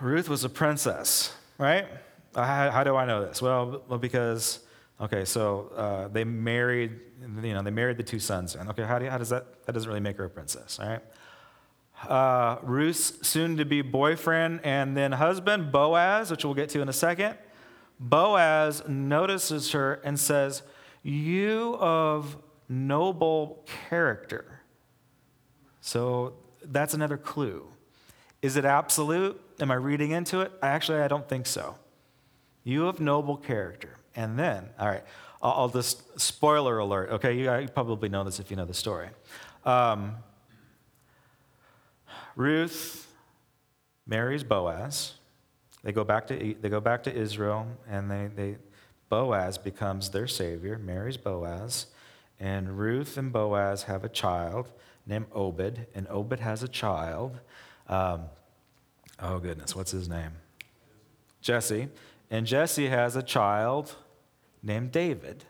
Ruth 0.00 0.28
was 0.28 0.42
a 0.42 0.48
princess, 0.48 1.34
right? 1.58 1.86
Uh, 2.34 2.44
how, 2.44 2.70
how 2.70 2.84
do 2.84 2.96
I 2.96 3.04
know 3.04 3.24
this? 3.26 3.42
Well, 3.42 3.82
well 3.88 3.98
because 3.98 4.60
okay, 5.00 5.26
so 5.26 5.70
uh, 5.76 6.08
they 6.08 6.24
married, 6.24 6.98
you 7.42 7.52
know, 7.54 7.62
they 7.62 7.70
married 7.70 7.98
the 7.98 8.02
two 8.02 8.18
sons. 8.18 8.54
And 8.54 8.70
okay, 8.70 8.84
how, 8.84 8.98
do 8.98 9.08
how 9.10 9.18
does 9.18 9.28
that? 9.28 9.66
That 9.66 9.72
doesn't 9.72 9.88
really 9.88 10.00
make 10.00 10.16
her 10.16 10.24
a 10.24 10.30
princess, 10.30 10.78
all 10.80 10.88
right? 10.88 11.02
Uh, 12.08 12.56
Ruth's 12.62 13.28
soon-to-be 13.28 13.82
boyfriend 13.82 14.60
and 14.64 14.96
then 14.96 15.12
husband 15.12 15.70
Boaz, 15.70 16.30
which 16.30 16.42
we'll 16.46 16.54
get 16.54 16.70
to 16.70 16.80
in 16.80 16.88
a 16.88 16.94
second. 16.94 17.36
Boaz 17.98 18.82
notices 18.88 19.72
her 19.72 20.00
and 20.02 20.18
says, 20.18 20.62
"You 21.02 21.76
of 21.78 22.38
noble 22.66 23.66
character." 23.90 24.59
So 25.80 26.34
that's 26.62 26.94
another 26.94 27.16
clue. 27.16 27.66
Is 28.42 28.56
it 28.56 28.64
absolute? 28.64 29.40
Am 29.60 29.70
I 29.70 29.74
reading 29.74 30.12
into 30.12 30.40
it? 30.40 30.52
Actually, 30.62 31.00
I 31.00 31.08
don't 31.08 31.28
think 31.28 31.46
so. 31.46 31.76
You 32.64 32.82
have 32.82 33.00
noble 33.00 33.36
character. 33.36 33.96
And 34.16 34.38
then, 34.38 34.68
all 34.78 34.88
right, 34.88 35.04
I'll, 35.42 35.68
just 35.68 36.20
spoiler 36.20 36.78
alert. 36.78 37.10
Okay, 37.10 37.34
you, 37.34 37.52
you, 37.54 37.68
probably 37.68 38.08
know 38.08 38.24
this 38.24 38.40
if 38.40 38.50
you 38.50 38.56
know 38.56 38.64
the 38.64 38.74
story. 38.74 39.08
Um, 39.64 40.16
Ruth 42.36 43.06
marries 44.06 44.42
Boaz. 44.42 45.14
They 45.82 45.92
go 45.92 46.04
back 46.04 46.26
to 46.26 46.56
they 46.60 46.68
go 46.68 46.80
back 46.80 47.04
to 47.04 47.14
Israel, 47.14 47.66
and 47.88 48.10
they, 48.10 48.28
they 48.34 48.56
Boaz 49.08 49.56
becomes 49.56 50.10
their 50.10 50.26
savior. 50.26 50.78
Marries 50.78 51.16
Boaz, 51.16 51.86
and 52.38 52.78
Ruth 52.78 53.16
and 53.16 53.32
Boaz 53.32 53.84
have 53.84 54.04
a 54.04 54.08
child 54.08 54.72
named 55.10 55.26
Obed, 55.32 55.86
and 55.94 56.06
Obed 56.08 56.40
has 56.40 56.62
a 56.62 56.68
child. 56.68 57.38
Um, 57.88 58.22
oh, 59.20 59.38
goodness, 59.38 59.76
what's 59.76 59.90
his 59.90 60.08
name? 60.08 60.30
Jesse. 61.42 61.88
And 62.30 62.46
Jesse 62.46 62.88
has 62.88 63.16
a 63.16 63.22
child 63.22 63.96
named 64.62 64.92
David. 64.92 65.44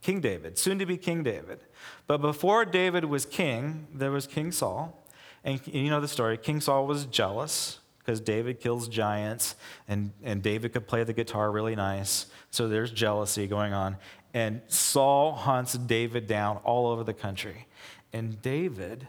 King 0.00 0.20
David, 0.20 0.58
soon 0.58 0.78
to 0.80 0.86
be 0.86 0.96
King 0.96 1.22
David. 1.22 1.60
But 2.06 2.18
before 2.18 2.64
David 2.64 3.04
was 3.04 3.24
king, 3.24 3.86
there 3.94 4.10
was 4.10 4.26
King 4.26 4.50
Saul. 4.50 4.98
And 5.44 5.60
you 5.66 5.90
know 5.90 6.00
the 6.00 6.08
story. 6.08 6.36
King 6.38 6.60
Saul 6.60 6.86
was 6.86 7.06
jealous 7.06 7.78
because 7.98 8.20
David 8.20 8.58
kills 8.58 8.88
giants 8.88 9.54
and, 9.86 10.12
and 10.24 10.42
David 10.42 10.72
could 10.72 10.88
play 10.88 11.04
the 11.04 11.12
guitar 11.12 11.52
really 11.52 11.76
nice. 11.76 12.26
So 12.50 12.68
there's 12.68 12.90
jealousy 12.90 13.46
going 13.46 13.72
on. 13.72 13.96
And 14.34 14.62
Saul 14.68 15.32
hunts 15.32 15.74
David 15.74 16.26
down 16.26 16.58
all 16.58 16.86
over 16.86 17.04
the 17.04 17.12
country. 17.12 17.66
And 18.12 18.40
David 18.40 19.06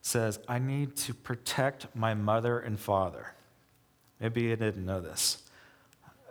says, 0.00 0.38
I 0.48 0.58
need 0.58 0.96
to 0.96 1.14
protect 1.14 1.94
my 1.94 2.14
mother 2.14 2.58
and 2.58 2.78
father. 2.78 3.34
Maybe 4.20 4.42
you 4.42 4.56
didn't 4.56 4.84
know 4.84 5.00
this. 5.00 5.42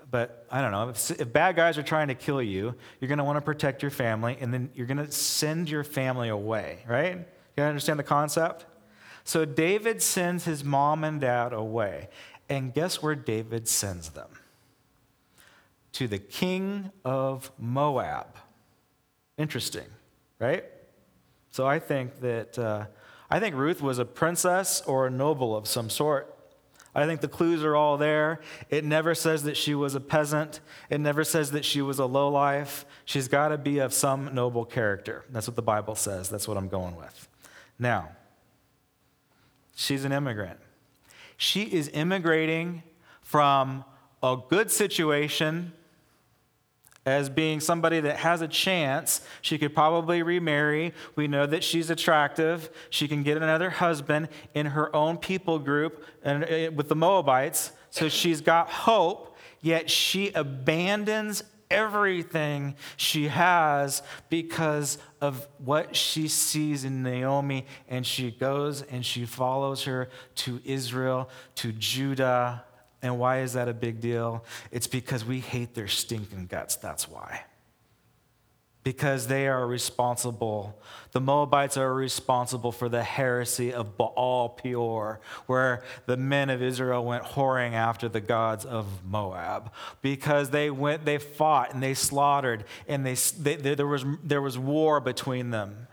But 0.09 0.45
I 0.49 0.61
don't 0.61 0.71
know. 0.71 0.89
If, 0.89 1.11
if 1.19 1.33
bad 1.33 1.55
guys 1.55 1.77
are 1.77 1.83
trying 1.83 2.07
to 2.07 2.15
kill 2.15 2.41
you, 2.41 2.75
you're 2.99 3.07
going 3.07 3.17
to 3.17 3.23
want 3.23 3.37
to 3.37 3.41
protect 3.41 3.81
your 3.81 3.91
family, 3.91 4.37
and 4.39 4.53
then 4.53 4.69
you're 4.73 4.87
going 4.87 5.05
to 5.05 5.11
send 5.11 5.69
your 5.69 5.83
family 5.83 6.29
away, 6.29 6.79
right? 6.87 7.27
You 7.57 7.63
understand 7.63 7.99
the 7.99 8.03
concept? 8.03 8.65
So 9.23 9.43
David 9.43 10.01
sends 10.01 10.45
his 10.45 10.63
mom 10.63 11.03
and 11.03 11.19
dad 11.19 11.51
away. 11.51 12.09
And 12.49 12.73
guess 12.73 13.01
where 13.01 13.15
David 13.15 13.67
sends 13.67 14.09
them? 14.09 14.29
To 15.97 16.07
the 16.07 16.19
king 16.19 16.91
of 17.03 17.51
Moab. 17.57 18.27
Interesting, 19.36 19.88
right? 20.38 20.63
So 21.49 21.65
I 21.65 21.79
think 21.79 22.19
that 22.21 22.60
uh, 22.60 22.86
I 23.31 23.39
think 23.39 23.55
Ruth 23.55 23.81
was 23.81 23.97
a 23.97 24.05
princess 24.05 24.83
or 24.86 25.07
a 25.07 25.10
noble 25.10 25.57
of 25.57 25.67
some 25.67 25.89
sort. 25.89 26.36
I 26.93 27.07
think 27.07 27.21
the 27.21 27.27
clues 27.27 27.63
are 27.63 27.75
all 27.75 27.97
there. 27.97 28.41
It 28.69 28.86
never 28.86 29.15
says 29.15 29.41
that 29.43 29.57
she 29.57 29.73
was 29.73 29.95
a 29.95 29.99
peasant. 29.99 30.60
It 30.91 30.99
never 30.99 31.23
says 31.23 31.49
that 31.51 31.65
she 31.65 31.81
was 31.81 31.97
a 31.97 32.05
lowlife. 32.05 32.86
She's 33.05 33.27
got 33.27 33.47
to 33.47 33.57
be 33.57 33.79
of 33.79 33.91
some 33.91 34.36
noble 34.36 34.65
character. 34.65 35.25
That's 35.31 35.47
what 35.47 35.55
the 35.55 35.63
Bible 35.63 35.95
says. 35.95 36.29
That's 36.29 36.47
what 36.47 36.57
I'm 36.57 36.69
going 36.69 36.95
with. 36.95 37.27
Now, 37.79 38.10
she's 39.75 40.05
an 40.05 40.12
immigrant. 40.12 40.60
She 41.38 41.63
is 41.63 41.89
immigrating 41.91 42.83
from 43.23 43.83
a 44.21 44.38
good 44.47 44.69
situation 44.69 45.73
as 47.07 47.29
being 47.29 47.61
somebody 47.61 48.01
that 48.01 48.17
has 48.17 48.41
a 48.41 48.49
chance. 48.49 49.21
She 49.41 49.57
could 49.57 49.73
probably 49.73 50.23
remarry. 50.23 50.93
We 51.15 51.29
know 51.29 51.45
that 51.45 51.63
she's 51.63 51.89
attractive. 51.89 52.69
She 52.89 53.07
can 53.07 53.23
get 53.23 53.37
another 53.37 53.69
husband 53.69 54.27
in 54.53 54.65
her 54.65 54.93
own 54.93 55.17
people 55.17 55.57
group 55.57 56.03
and 56.21 56.43
uh, 56.43 56.71
with 56.75 56.89
the 56.89 56.97
Moabites. 56.97 57.71
So 57.91 58.09
she's 58.09 58.41
got 58.41 58.69
hope, 58.69 59.37
yet 59.61 59.89
she 59.89 60.33
abandons 60.33 61.45
everything 61.71 62.75
she 62.97 63.29
has 63.29 64.01
because 64.27 64.97
of 65.21 65.47
what 65.59 65.95
she 65.95 66.27
sees 66.27 66.83
in 66.83 67.03
Naomi 67.03 67.65
and 67.87 68.05
she 68.05 68.31
goes 68.31 68.81
and 68.81 69.05
she 69.05 69.25
follows 69.25 69.85
her 69.85 70.09
to 70.35 70.59
Israel, 70.65 71.29
to 71.55 71.71
Judah, 71.71 72.65
and 73.01 73.19
why 73.19 73.41
is 73.41 73.53
that 73.53 73.67
a 73.67 73.73
big 73.73 74.01
deal? 74.01 74.43
It's 74.71 74.88
because 74.88 75.23
we 75.23 75.39
hate 75.39 75.75
their 75.75 75.88
stinking 75.88 76.47
guts. 76.47 76.75
That's 76.75 77.07
why. 77.07 77.43
Because 78.83 79.27
they 79.27 79.47
are 79.47 79.67
responsible. 79.67 80.81
The 81.12 81.19
Moabites 81.19 81.77
are 81.77 81.93
responsible 81.93 82.71
for 82.71 82.88
the 82.89 83.03
heresy 83.03 83.73
of 83.73 83.97
Baal 83.97 84.49
Peor, 84.49 85.19
where 85.45 85.83
the 86.05 86.17
men 86.17 86.49
of 86.49 86.62
Israel 86.62 87.03
went 87.03 87.23
whoring 87.23 87.73
after 87.73 88.07
the 88.07 88.21
gods 88.21 88.65
of 88.65 88.88
Moab. 89.05 89.73
Because 90.01 90.49
they 90.49 90.69
went, 90.69 91.05
they 91.05 91.17
fought 91.17 91.73
and 91.73 91.83
they 91.83 91.93
slaughtered, 91.93 92.63
and 92.88 93.05
they, 93.05 93.15
they 93.38 93.75
there, 93.75 93.86
was, 93.86 94.05
there 94.23 94.41
was 94.41 94.57
war 94.57 94.99
between 95.01 95.51
them. 95.51 95.88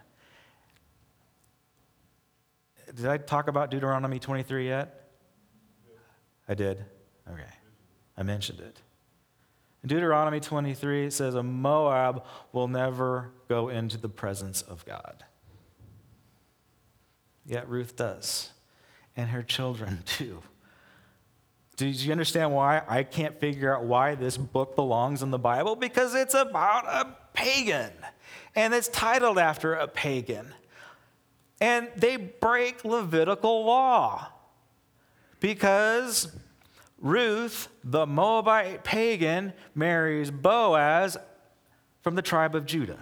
Did 2.95 3.07
I 3.07 3.19
talk 3.19 3.49
about 3.49 3.73
Deuteronomy 3.73 4.21
23 4.21 4.69
yet? 4.69 5.11
I 6.49 6.55
did. 6.55 6.85
Okay, 7.31 7.43
I 8.17 8.23
mentioned 8.23 8.61
it. 8.61 8.81
In 9.83 9.89
Deuteronomy 9.89 10.41
23, 10.41 11.07
it 11.07 11.13
says, 11.13 11.35
A 11.35 11.43
Moab 11.43 12.25
will 12.53 12.69
never 12.69 13.31
go 13.49 13.69
into 13.69 13.99
the 13.99 14.09
presence 14.09 14.63
of 14.63 14.85
God. 14.87 15.25
Yet 17.47 17.69
Ruth 17.69 17.95
does, 17.95 18.53
and 19.17 19.29
her 19.31 19.43
children 19.43 20.03
too. 20.07 20.43
Do 21.77 21.87
you 21.87 22.13
understand 22.13 22.55
why 22.55 22.83
I 22.89 23.03
can't 23.03 23.39
figure 23.41 23.77
out 23.77 23.85
why 23.85 24.15
this 24.15 24.37
book 24.37 24.77
belongs 24.77 25.23
in 25.23 25.31
the 25.31 25.39
Bible? 25.39 25.75
Because 25.77 26.15
it's 26.15 26.35
about 26.35 26.87
a 26.87 27.15
pagan, 27.35 27.91
and 28.55 28.73
it's 28.73 28.89
titled 28.89 29.39
after 29.39 29.75
a 29.75 29.89
pagan. 29.89 30.55
And 31.61 31.89
they 31.97 32.17
break 32.17 32.85
Levitical 32.85 33.65
law 33.65 34.29
because 35.41 36.35
Ruth, 37.05 37.69
the 37.85 38.07
Moabite 38.07 38.83
pagan, 38.83 39.53
marries 39.75 40.31
Boaz 40.31 41.19
from 42.01 42.15
the 42.15 42.23
tribe 42.23 42.55
of 42.55 42.65
Judah. 42.65 42.99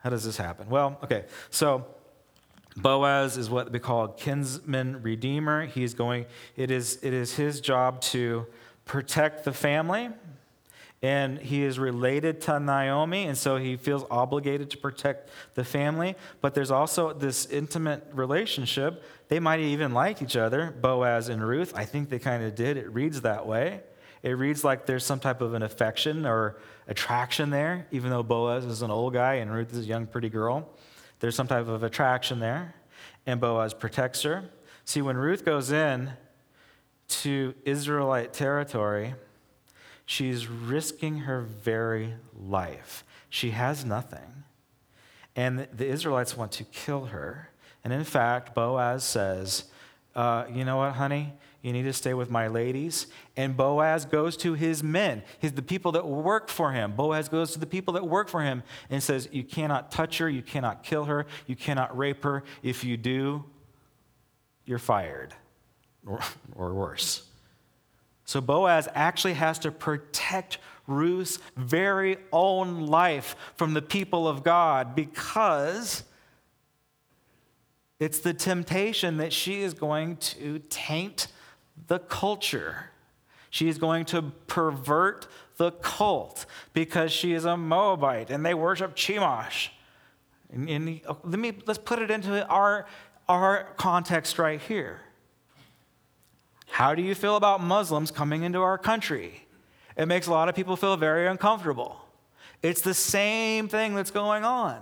How 0.00 0.10
does 0.10 0.24
this 0.24 0.36
happen? 0.36 0.68
Well, 0.68 0.98
okay, 1.02 1.24
so 1.48 1.86
Boaz 2.76 3.38
is 3.38 3.48
what 3.48 3.72
we 3.72 3.78
call 3.78 4.08
kinsman 4.08 5.00
redeemer. 5.02 5.64
He's 5.64 5.94
going, 5.94 6.26
it 6.54 6.70
is, 6.70 6.98
it 7.02 7.14
is 7.14 7.34
his 7.34 7.62
job 7.62 8.02
to 8.02 8.46
protect 8.84 9.46
the 9.46 9.52
family. 9.52 10.10
And 11.02 11.38
he 11.38 11.62
is 11.62 11.78
related 11.78 12.42
to 12.42 12.60
Naomi, 12.60 13.24
and 13.24 13.36
so 13.36 13.56
he 13.56 13.76
feels 13.76 14.04
obligated 14.10 14.70
to 14.70 14.76
protect 14.76 15.30
the 15.54 15.64
family. 15.64 16.14
But 16.42 16.54
there's 16.54 16.70
also 16.70 17.14
this 17.14 17.46
intimate 17.46 18.06
relationship. 18.12 19.02
They 19.28 19.40
might 19.40 19.60
even 19.60 19.94
like 19.94 20.20
each 20.20 20.36
other, 20.36 20.74
Boaz 20.78 21.30
and 21.30 21.42
Ruth. 21.46 21.72
I 21.74 21.86
think 21.86 22.10
they 22.10 22.18
kind 22.18 22.44
of 22.44 22.54
did. 22.54 22.76
It 22.76 22.92
reads 22.92 23.22
that 23.22 23.46
way. 23.46 23.80
It 24.22 24.32
reads 24.32 24.62
like 24.62 24.84
there's 24.84 25.04
some 25.04 25.20
type 25.20 25.40
of 25.40 25.54
an 25.54 25.62
affection 25.62 26.26
or 26.26 26.58
attraction 26.86 27.48
there, 27.48 27.86
even 27.90 28.10
though 28.10 28.22
Boaz 28.22 28.66
is 28.66 28.82
an 28.82 28.90
old 28.90 29.14
guy 29.14 29.34
and 29.34 29.50
Ruth 29.50 29.72
is 29.72 29.84
a 29.84 29.88
young, 29.88 30.06
pretty 30.06 30.28
girl. 30.28 30.68
There's 31.20 31.34
some 31.34 31.48
type 31.48 31.68
of 31.68 31.82
attraction 31.82 32.40
there, 32.40 32.74
and 33.24 33.40
Boaz 33.40 33.72
protects 33.72 34.22
her. 34.22 34.44
See, 34.84 35.00
when 35.00 35.16
Ruth 35.16 35.44
goes 35.44 35.72
in 35.72 36.12
to 37.08 37.54
Israelite 37.64 38.32
territory, 38.34 39.14
she's 40.10 40.48
risking 40.48 41.18
her 41.18 41.40
very 41.40 42.14
life. 42.36 43.04
She 43.28 43.50
has 43.52 43.84
nothing, 43.84 44.42
and 45.36 45.68
the 45.72 45.86
Israelites 45.86 46.36
want 46.36 46.50
to 46.52 46.64
kill 46.64 47.06
her. 47.06 47.50
And 47.84 47.92
in 47.92 48.02
fact, 48.02 48.52
Boaz 48.52 49.04
says, 49.04 49.64
uh, 50.16 50.46
You 50.52 50.64
know 50.64 50.78
what, 50.78 50.94
honey? 50.94 51.34
You 51.62 51.72
need 51.72 51.84
to 51.84 51.92
stay 51.92 52.14
with 52.14 52.28
my 52.28 52.48
ladies. 52.48 53.06
And 53.36 53.56
Boaz 53.56 54.04
goes 54.04 54.36
to 54.38 54.54
his 54.54 54.82
men, 54.82 55.22
his, 55.38 55.52
the 55.52 55.62
people 55.62 55.92
that 55.92 56.06
work 56.06 56.48
for 56.48 56.72
him. 56.72 56.92
Boaz 56.96 57.28
goes 57.28 57.52
to 57.52 57.60
the 57.60 57.66
people 57.66 57.94
that 57.94 58.04
work 58.04 58.28
for 58.28 58.42
him 58.42 58.64
and 58.88 59.00
says, 59.00 59.28
You 59.30 59.44
cannot 59.44 59.92
touch 59.92 60.18
her, 60.18 60.28
you 60.28 60.42
cannot 60.42 60.82
kill 60.82 61.04
her, 61.04 61.24
you 61.46 61.54
cannot 61.54 61.96
rape 61.96 62.24
her. 62.24 62.42
If 62.64 62.82
you 62.82 62.96
do, 62.96 63.44
you're 64.64 64.78
fired, 64.78 65.34
or, 66.04 66.18
or 66.56 66.74
worse. 66.74 67.29
So 68.30 68.40
Boaz 68.40 68.86
actually 68.94 69.34
has 69.34 69.58
to 69.58 69.72
protect 69.72 70.58
Ruth's 70.86 71.40
very 71.56 72.16
own 72.32 72.86
life 72.86 73.34
from 73.56 73.74
the 73.74 73.82
people 73.82 74.28
of 74.28 74.44
God 74.44 74.94
because 74.94 76.04
it's 77.98 78.20
the 78.20 78.32
temptation 78.32 79.16
that 79.16 79.32
she 79.32 79.62
is 79.62 79.74
going 79.74 80.16
to 80.18 80.60
taint 80.70 81.26
the 81.88 81.98
culture. 81.98 82.90
She 83.50 83.68
is 83.68 83.78
going 83.78 84.04
to 84.04 84.22
pervert 84.46 85.26
the 85.56 85.72
cult 85.72 86.46
because 86.72 87.10
she 87.10 87.32
is 87.32 87.44
a 87.44 87.56
Moabite 87.56 88.30
and 88.30 88.46
they 88.46 88.54
worship 88.54 88.94
Chemosh. 88.94 89.70
And, 90.52 90.70
and 90.70 91.00
let 91.24 91.40
me 91.40 91.54
let's 91.66 91.80
put 91.80 92.00
it 92.00 92.12
into 92.12 92.46
our, 92.46 92.86
our 93.28 93.64
context 93.76 94.38
right 94.38 94.60
here. 94.60 95.00
How 96.70 96.94
do 96.94 97.02
you 97.02 97.14
feel 97.14 97.36
about 97.36 97.60
Muslims 97.62 98.10
coming 98.10 98.42
into 98.42 98.60
our 98.60 98.78
country? 98.78 99.46
It 99.96 100.06
makes 100.06 100.26
a 100.28 100.30
lot 100.30 100.48
of 100.48 100.54
people 100.54 100.76
feel 100.76 100.96
very 100.96 101.26
uncomfortable. 101.26 102.00
It's 102.62 102.80
the 102.80 102.94
same 102.94 103.68
thing 103.68 103.94
that's 103.94 104.10
going 104.10 104.44
on. 104.44 104.80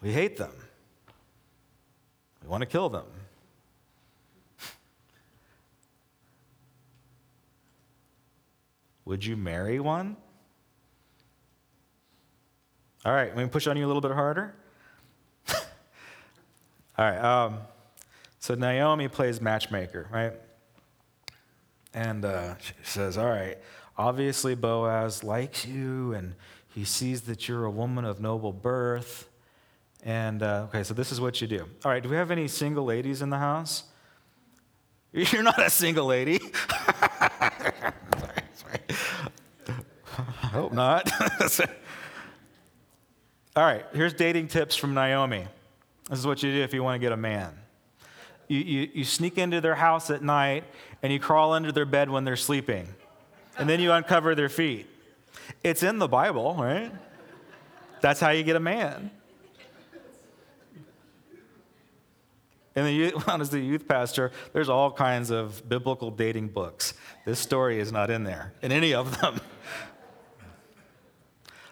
We 0.00 0.12
hate 0.12 0.36
them. 0.36 0.52
We 2.42 2.48
want 2.48 2.62
to 2.62 2.66
kill 2.66 2.88
them. 2.88 3.06
Would 9.04 9.24
you 9.24 9.36
marry 9.36 9.80
one? 9.80 10.16
All 13.04 13.12
right, 13.12 13.34
let 13.34 13.42
me 13.42 13.48
push 13.48 13.66
on 13.66 13.76
you 13.76 13.86
a 13.86 13.88
little 13.88 14.00
bit 14.00 14.12
harder. 14.12 14.54
All 15.48 15.56
right, 16.98 17.18
um, 17.18 17.58
so 18.48 18.54
Naomi 18.54 19.08
plays 19.08 19.42
matchmaker, 19.42 20.08
right? 20.10 20.32
And 21.92 22.24
uh, 22.24 22.56
she 22.56 22.72
says, 22.82 23.18
All 23.18 23.26
right, 23.26 23.58
obviously 23.98 24.54
Boaz 24.54 25.22
likes 25.22 25.66
you 25.66 26.14
and 26.14 26.34
he 26.66 26.86
sees 26.86 27.20
that 27.22 27.46
you're 27.46 27.66
a 27.66 27.70
woman 27.70 28.06
of 28.06 28.22
noble 28.22 28.54
birth. 28.54 29.28
And 30.02 30.42
uh, 30.42 30.64
okay, 30.68 30.82
so 30.82 30.94
this 30.94 31.12
is 31.12 31.20
what 31.20 31.42
you 31.42 31.46
do. 31.46 31.68
All 31.84 31.92
right, 31.92 32.02
do 32.02 32.08
we 32.08 32.16
have 32.16 32.30
any 32.30 32.48
single 32.48 32.86
ladies 32.86 33.20
in 33.20 33.28
the 33.28 33.36
house? 33.36 33.84
You're 35.12 35.42
not 35.42 35.60
a 35.60 35.68
single 35.68 36.06
lady. 36.06 36.38
sorry, 38.18 38.42
sorry. 38.54 38.80
I 40.42 40.46
hope 40.46 40.72
not. 40.72 41.12
All 43.54 43.64
right, 43.64 43.84
here's 43.92 44.14
dating 44.14 44.48
tips 44.48 44.74
from 44.74 44.94
Naomi. 44.94 45.46
This 46.08 46.18
is 46.18 46.26
what 46.26 46.42
you 46.42 46.50
do 46.50 46.62
if 46.62 46.72
you 46.72 46.82
want 46.82 46.94
to 46.94 46.98
get 46.98 47.12
a 47.12 47.16
man. 47.18 47.54
You, 48.48 48.58
you, 48.58 48.90
you 48.94 49.04
sneak 49.04 49.38
into 49.38 49.60
their 49.60 49.74
house 49.74 50.10
at 50.10 50.22
night 50.22 50.64
and 51.02 51.12
you 51.12 51.20
crawl 51.20 51.52
under 51.52 51.70
their 51.70 51.86
bed 51.86 52.10
when 52.10 52.24
they're 52.24 52.36
sleeping. 52.36 52.88
And 53.58 53.68
then 53.68 53.80
you 53.80 53.92
uncover 53.92 54.34
their 54.34 54.48
feet. 54.48 54.86
It's 55.62 55.82
in 55.82 55.98
the 55.98 56.08
Bible, 56.08 56.54
right? 56.54 56.92
That's 58.00 58.20
how 58.20 58.30
you 58.30 58.42
get 58.42 58.56
a 58.56 58.60
man. 58.60 59.10
And 62.78 62.86
the 62.86 62.92
youth, 62.92 63.24
honestly, 63.28 63.64
youth 63.64 63.88
pastor, 63.88 64.30
there's 64.52 64.68
all 64.68 64.92
kinds 64.92 65.30
of 65.30 65.68
biblical 65.68 66.12
dating 66.12 66.48
books. 66.48 66.94
This 67.26 67.40
story 67.40 67.80
is 67.80 67.90
not 67.90 68.08
in 68.08 68.22
there, 68.22 68.52
in 68.62 68.72
any 68.72 68.94
of 68.94 69.20
them. 69.20 69.40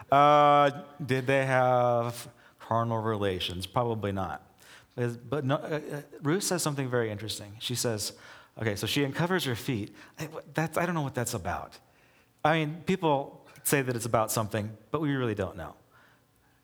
Uh, 0.08 0.70
did 1.04 1.26
they 1.26 1.44
have 1.44 2.28
carnal 2.60 2.98
relations? 2.98 3.66
Probably 3.66 4.12
not. 4.12 4.40
But 4.96 5.44
no, 5.44 5.56
uh, 5.56 5.58
uh, 5.58 6.00
Ruth 6.22 6.42
says 6.42 6.62
something 6.62 6.88
very 6.88 7.10
interesting. 7.10 7.52
She 7.58 7.74
says, 7.74 8.14
okay, 8.60 8.76
so 8.76 8.86
she 8.86 9.04
uncovers 9.04 9.44
her 9.44 9.54
feet. 9.54 9.94
That's, 10.54 10.78
I 10.78 10.86
don't 10.86 10.94
know 10.94 11.02
what 11.02 11.14
that's 11.14 11.34
about. 11.34 11.78
I 12.42 12.60
mean, 12.60 12.82
people 12.86 13.46
say 13.62 13.82
that 13.82 13.94
it's 13.94 14.06
about 14.06 14.32
something, 14.32 14.70
but 14.90 15.00
we 15.00 15.14
really 15.14 15.34
don't 15.34 15.56
know. 15.56 15.74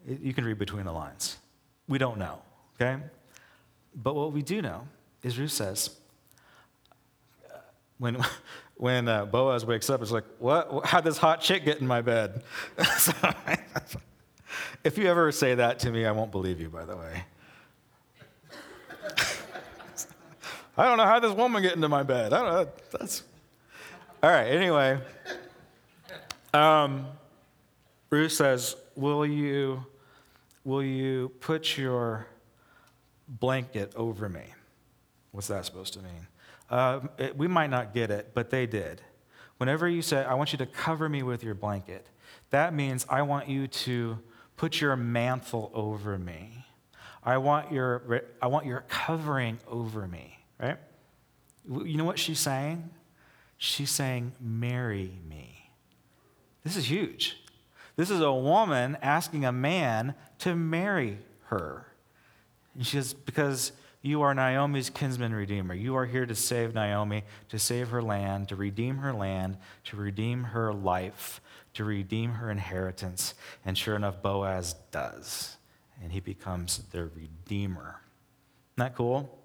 You 0.06 0.32
can 0.32 0.44
read 0.44 0.58
between 0.58 0.86
the 0.86 0.92
lines. 0.92 1.36
We 1.88 1.98
don't 1.98 2.18
know, 2.18 2.40
okay? 2.80 3.02
But 3.94 4.14
what 4.14 4.32
we 4.32 4.42
do 4.42 4.62
know 4.62 4.86
is 5.22 5.38
Ruth 5.38 5.52
says, 5.52 5.90
when, 7.98 8.16
when 8.76 9.08
uh, 9.08 9.26
Boaz 9.26 9.66
wakes 9.66 9.90
up, 9.90 10.00
it's 10.00 10.10
like, 10.10 10.24
what? 10.38 10.86
How'd 10.86 11.04
this 11.04 11.18
hot 11.18 11.42
chick 11.42 11.64
get 11.64 11.80
in 11.80 11.86
my 11.86 12.00
bed? 12.00 12.42
so, 12.98 13.12
if 14.84 14.96
you 14.96 15.06
ever 15.06 15.30
say 15.32 15.54
that 15.54 15.78
to 15.80 15.90
me, 15.90 16.06
I 16.06 16.12
won't 16.12 16.32
believe 16.32 16.60
you, 16.60 16.70
by 16.70 16.84
the 16.84 16.96
way. 16.96 17.24
I 20.76 20.84
don't 20.84 20.96
know 20.96 21.04
how 21.04 21.20
this 21.20 21.32
woman 21.32 21.62
get 21.62 21.74
into 21.74 21.88
my 21.88 22.02
bed. 22.02 22.32
I 22.32 22.42
don't 22.42 22.52
know. 22.52 22.72
That's 22.92 23.22
all 24.22 24.30
right. 24.30 24.46
Anyway, 24.46 24.98
um, 26.54 27.06
Ruth 28.10 28.32
says, 28.32 28.76
"Will 28.96 29.26
you, 29.26 29.84
will 30.64 30.82
you 30.82 31.30
put 31.40 31.76
your 31.76 32.26
blanket 33.28 33.92
over 33.96 34.28
me?" 34.28 34.44
What's 35.32 35.48
that 35.48 35.64
supposed 35.64 35.94
to 35.94 36.00
mean? 36.00 36.26
Uh, 36.70 37.00
it, 37.18 37.36
we 37.36 37.48
might 37.48 37.70
not 37.70 37.92
get 37.92 38.10
it, 38.10 38.30
but 38.34 38.50
they 38.50 38.66
did. 38.66 39.02
Whenever 39.56 39.88
you 39.88 40.02
say, 40.02 40.24
I 40.24 40.34
want 40.34 40.52
you 40.52 40.58
to 40.58 40.66
cover 40.66 41.08
me 41.08 41.22
with 41.22 41.42
your 41.42 41.54
blanket, 41.54 42.06
that 42.50 42.74
means 42.74 43.06
I 43.08 43.22
want 43.22 43.48
you 43.48 43.66
to 43.66 44.18
put 44.56 44.80
your 44.80 44.96
mantle 44.96 45.70
over 45.74 46.18
me. 46.18 46.61
I 47.24 47.38
want 47.38 47.72
your, 47.72 48.24
I 48.40 48.48
want 48.48 48.66
your 48.66 48.84
covering 48.88 49.58
over 49.68 50.06
me, 50.06 50.38
right? 50.60 50.78
You 51.68 51.96
know 51.96 52.04
what 52.04 52.18
she's 52.18 52.40
saying? 52.40 52.90
She's 53.58 53.90
saying, 53.90 54.32
Marry 54.40 55.12
me. 55.28 55.70
This 56.64 56.76
is 56.76 56.90
huge. 56.90 57.36
This 57.94 58.10
is 58.10 58.20
a 58.20 58.32
woman 58.32 58.96
asking 59.02 59.44
a 59.44 59.52
man 59.52 60.14
to 60.38 60.56
marry 60.56 61.18
her. 61.44 61.86
And 62.74 62.84
she 62.84 62.96
says, 62.96 63.14
Because 63.14 63.72
you 64.00 64.22
are 64.22 64.34
Naomi's 64.34 64.90
kinsman 64.90 65.32
redeemer. 65.32 65.74
You 65.74 65.94
are 65.94 66.06
here 66.06 66.26
to 66.26 66.34
save 66.34 66.74
Naomi, 66.74 67.22
to 67.50 67.58
save 67.58 67.90
her 67.90 68.02
land, 68.02 68.48
to 68.48 68.56
redeem 68.56 68.96
her 68.96 69.12
land, 69.12 69.58
to 69.84 69.96
redeem 69.96 70.42
her 70.44 70.72
life, 70.72 71.40
to 71.74 71.84
redeem 71.84 72.32
her 72.32 72.50
inheritance. 72.50 73.34
And 73.64 73.78
sure 73.78 73.94
enough, 73.94 74.20
Boaz 74.20 74.74
does. 74.90 75.56
And 76.02 76.12
he 76.12 76.20
becomes 76.20 76.78
their 76.90 77.08
redeemer. 77.14 78.00
Isn't 78.72 78.88
that 78.88 78.94
cool? 78.96 79.38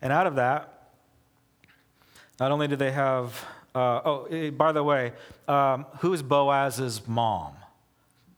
And 0.00 0.12
out 0.12 0.26
of 0.26 0.36
that, 0.36 0.90
not 2.38 2.52
only 2.52 2.68
do 2.68 2.76
they 2.76 2.92
have, 2.92 3.44
uh, 3.74 4.00
oh, 4.04 4.26
eh, 4.30 4.50
by 4.50 4.72
the 4.72 4.82
way, 4.82 5.12
um, 5.48 5.86
who 6.00 6.12
is 6.12 6.22
Boaz's 6.22 7.06
mom? 7.06 7.54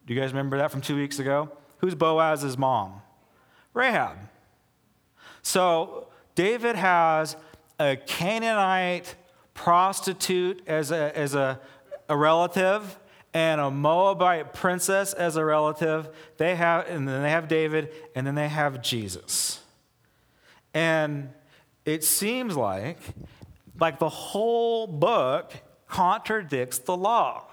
Do 0.06 0.14
you 0.14 0.20
guys 0.20 0.30
remember 0.30 0.58
that 0.58 0.70
from 0.70 0.80
two 0.80 0.96
weeks 0.96 1.18
ago? 1.18 1.50
Who's 1.78 1.94
Boaz's 1.94 2.56
mom? 2.56 3.02
Rahab. 3.74 4.16
So 5.42 6.08
David 6.34 6.76
has 6.76 7.36
a 7.78 7.96
Canaanite 7.96 9.14
prostitute 9.54 10.62
as 10.66 10.90
a, 10.90 11.16
as 11.16 11.34
a, 11.34 11.60
a 12.08 12.16
relative 12.16 12.98
and 13.38 13.60
a 13.60 13.70
Moabite 13.70 14.52
princess 14.52 15.12
as 15.12 15.36
a 15.36 15.44
relative. 15.44 16.08
They 16.38 16.56
have, 16.56 16.88
and 16.88 17.06
then 17.06 17.22
they 17.22 17.30
have 17.30 17.46
David, 17.46 17.92
and 18.16 18.26
then 18.26 18.34
they 18.34 18.48
have 18.48 18.82
Jesus. 18.82 19.60
And 20.74 21.30
it 21.84 22.02
seems 22.02 22.56
like, 22.56 22.98
like 23.78 24.00
the 24.00 24.08
whole 24.08 24.88
book 24.88 25.52
contradicts 25.86 26.78
the 26.78 26.96
law. 26.96 27.44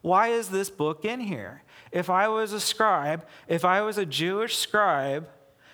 Why 0.00 0.28
is 0.28 0.48
this 0.48 0.68
book 0.68 1.04
in 1.04 1.20
here? 1.20 1.62
If 1.92 2.10
I 2.10 2.26
was 2.26 2.52
a 2.52 2.58
scribe, 2.58 3.24
if 3.46 3.64
I 3.64 3.82
was 3.82 3.98
a 3.98 4.04
Jewish 4.04 4.56
scribe, 4.56 5.28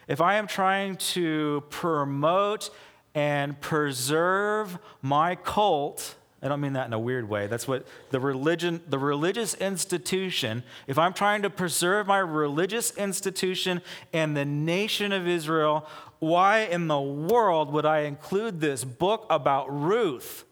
if 0.07 0.21
I 0.21 0.35
am 0.35 0.49
trying 0.49 0.97
to 1.15 1.65
promote 1.71 2.69
and 3.15 3.59
preserve 3.59 4.79
my 5.01 5.35
cult, 5.35 6.17
I 6.43 6.49
don't 6.49 6.61
mean 6.61 6.73
that 6.73 6.87
in 6.87 6.93
a 6.95 6.99
weird 6.99 7.29
way. 7.29 7.47
That's 7.47 7.69
what 7.69 7.87
the 8.11 8.21
religion, 8.21 8.81
the 8.89 8.99
religious 8.99 9.55
institution, 9.55 10.63
if 10.87 10.99
I'm 10.99 11.13
trying 11.13 11.43
to 11.43 11.51
preserve 11.51 12.07
my 12.07 12.19
religious 12.19 12.93
institution 12.97 13.83
and 14.13 14.35
the 14.35 14.47
nation 14.47 15.13
of 15.13 15.29
Israel, 15.29 15.87
why 16.19 16.61
in 16.61 16.89
the 16.89 17.01
world 17.01 17.73
would 17.73 17.85
I 17.85 18.01
include 18.01 18.61
this 18.61 18.85
book 18.85 19.27
about 19.29 19.67
Ruth? 19.71 20.45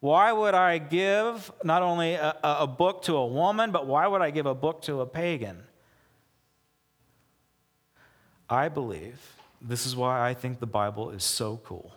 Why 0.00 0.32
would 0.32 0.54
I 0.54 0.78
give 0.78 1.50
not 1.62 1.82
only 1.82 2.14
a, 2.14 2.36
a 2.42 2.66
book 2.66 3.02
to 3.02 3.16
a 3.16 3.26
woman, 3.26 3.72
but 3.72 3.86
why 3.86 4.06
would 4.06 4.22
I 4.22 4.30
give 4.30 4.46
a 4.46 4.54
book 4.54 4.82
to 4.82 5.02
a 5.02 5.06
pagan? 5.06 5.62
I 8.48 8.68
believe 8.68 9.20
this 9.60 9.84
is 9.84 9.96
why 9.96 10.26
I 10.26 10.32
think 10.32 10.60
the 10.60 10.66
Bible 10.66 11.10
is 11.10 11.24
so 11.24 11.60
cool. 11.64 11.95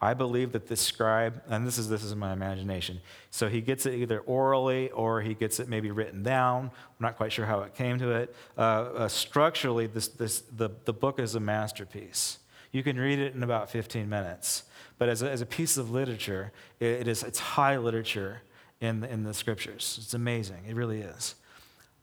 I 0.00 0.12
believe 0.12 0.52
that 0.52 0.66
this 0.66 0.80
scribe, 0.80 1.42
and 1.48 1.66
this 1.66 1.78
is 1.78 1.88
this 1.88 2.04
is 2.04 2.14
my 2.14 2.32
imagination. 2.32 3.00
So 3.30 3.48
he 3.48 3.62
gets 3.62 3.86
it 3.86 3.94
either 3.94 4.20
orally 4.20 4.90
or 4.90 5.22
he 5.22 5.32
gets 5.32 5.58
it 5.58 5.68
maybe 5.68 5.90
written 5.90 6.22
down. 6.22 6.64
I'm 6.64 7.00
not 7.00 7.16
quite 7.16 7.32
sure 7.32 7.46
how 7.46 7.60
it 7.60 7.74
came 7.74 7.98
to 8.00 8.10
it. 8.10 8.34
Uh, 8.58 8.60
uh, 8.60 9.08
structurally, 9.08 9.86
this, 9.86 10.08
this, 10.08 10.40
the, 10.40 10.70
the 10.84 10.92
book 10.92 11.18
is 11.18 11.34
a 11.34 11.40
masterpiece. 11.40 12.38
You 12.72 12.82
can 12.82 12.98
read 12.98 13.18
it 13.18 13.34
in 13.34 13.42
about 13.42 13.70
15 13.70 14.06
minutes. 14.06 14.64
But 14.98 15.08
as 15.08 15.22
a, 15.22 15.30
as 15.30 15.40
a 15.40 15.46
piece 15.46 15.78
of 15.78 15.90
literature, 15.90 16.52
it, 16.78 16.86
it 16.86 17.08
is, 17.08 17.22
it's 17.22 17.38
high 17.38 17.78
literature 17.78 18.42
in, 18.82 19.02
in 19.04 19.24
the 19.24 19.32
scriptures. 19.32 19.98
It's 20.02 20.12
amazing. 20.12 20.64
It 20.68 20.76
really 20.76 21.00
is. 21.00 21.36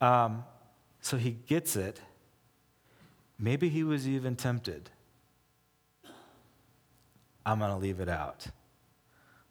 Um, 0.02 0.46
so 1.02 1.18
he 1.18 1.32
gets 1.32 1.76
it. 1.76 2.02
Maybe 3.38 3.70
he 3.70 3.84
was 3.84 4.08
even 4.08 4.36
tempted. 4.36 4.90
I'm 7.46 7.60
going 7.60 7.72
to 7.72 7.78
leave 7.78 8.00
it 8.00 8.10
out. 8.10 8.48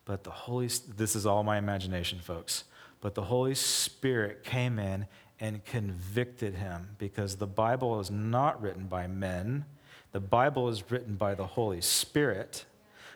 But 0.05 0.25
the 0.25 0.31
Holy, 0.31 0.69
this 0.97 1.15
is 1.15 1.27
all 1.27 1.43
my 1.43 1.59
imagination, 1.59 2.19
folks. 2.19 2.65
But 3.01 3.15
the 3.15 3.23
Holy 3.23 3.55
Spirit 3.55 4.45
came 4.45 4.79
in 4.79 5.07
and 5.41 5.65
convicted 5.65 6.55
him 6.55 6.91
because 6.99 7.37
the 7.37 7.47
Bible 7.47 7.99
is 8.01 8.11
not 8.11 8.61
written 8.63 8.87
by 8.87 9.07
men. 9.07 9.65
The 10.13 10.21
Bible 10.21 10.69
is 10.69 10.91
written 10.91 11.17
by 11.17 11.35
the 11.35 11.47
Holy 11.47 11.81
Spirit. 11.81 12.65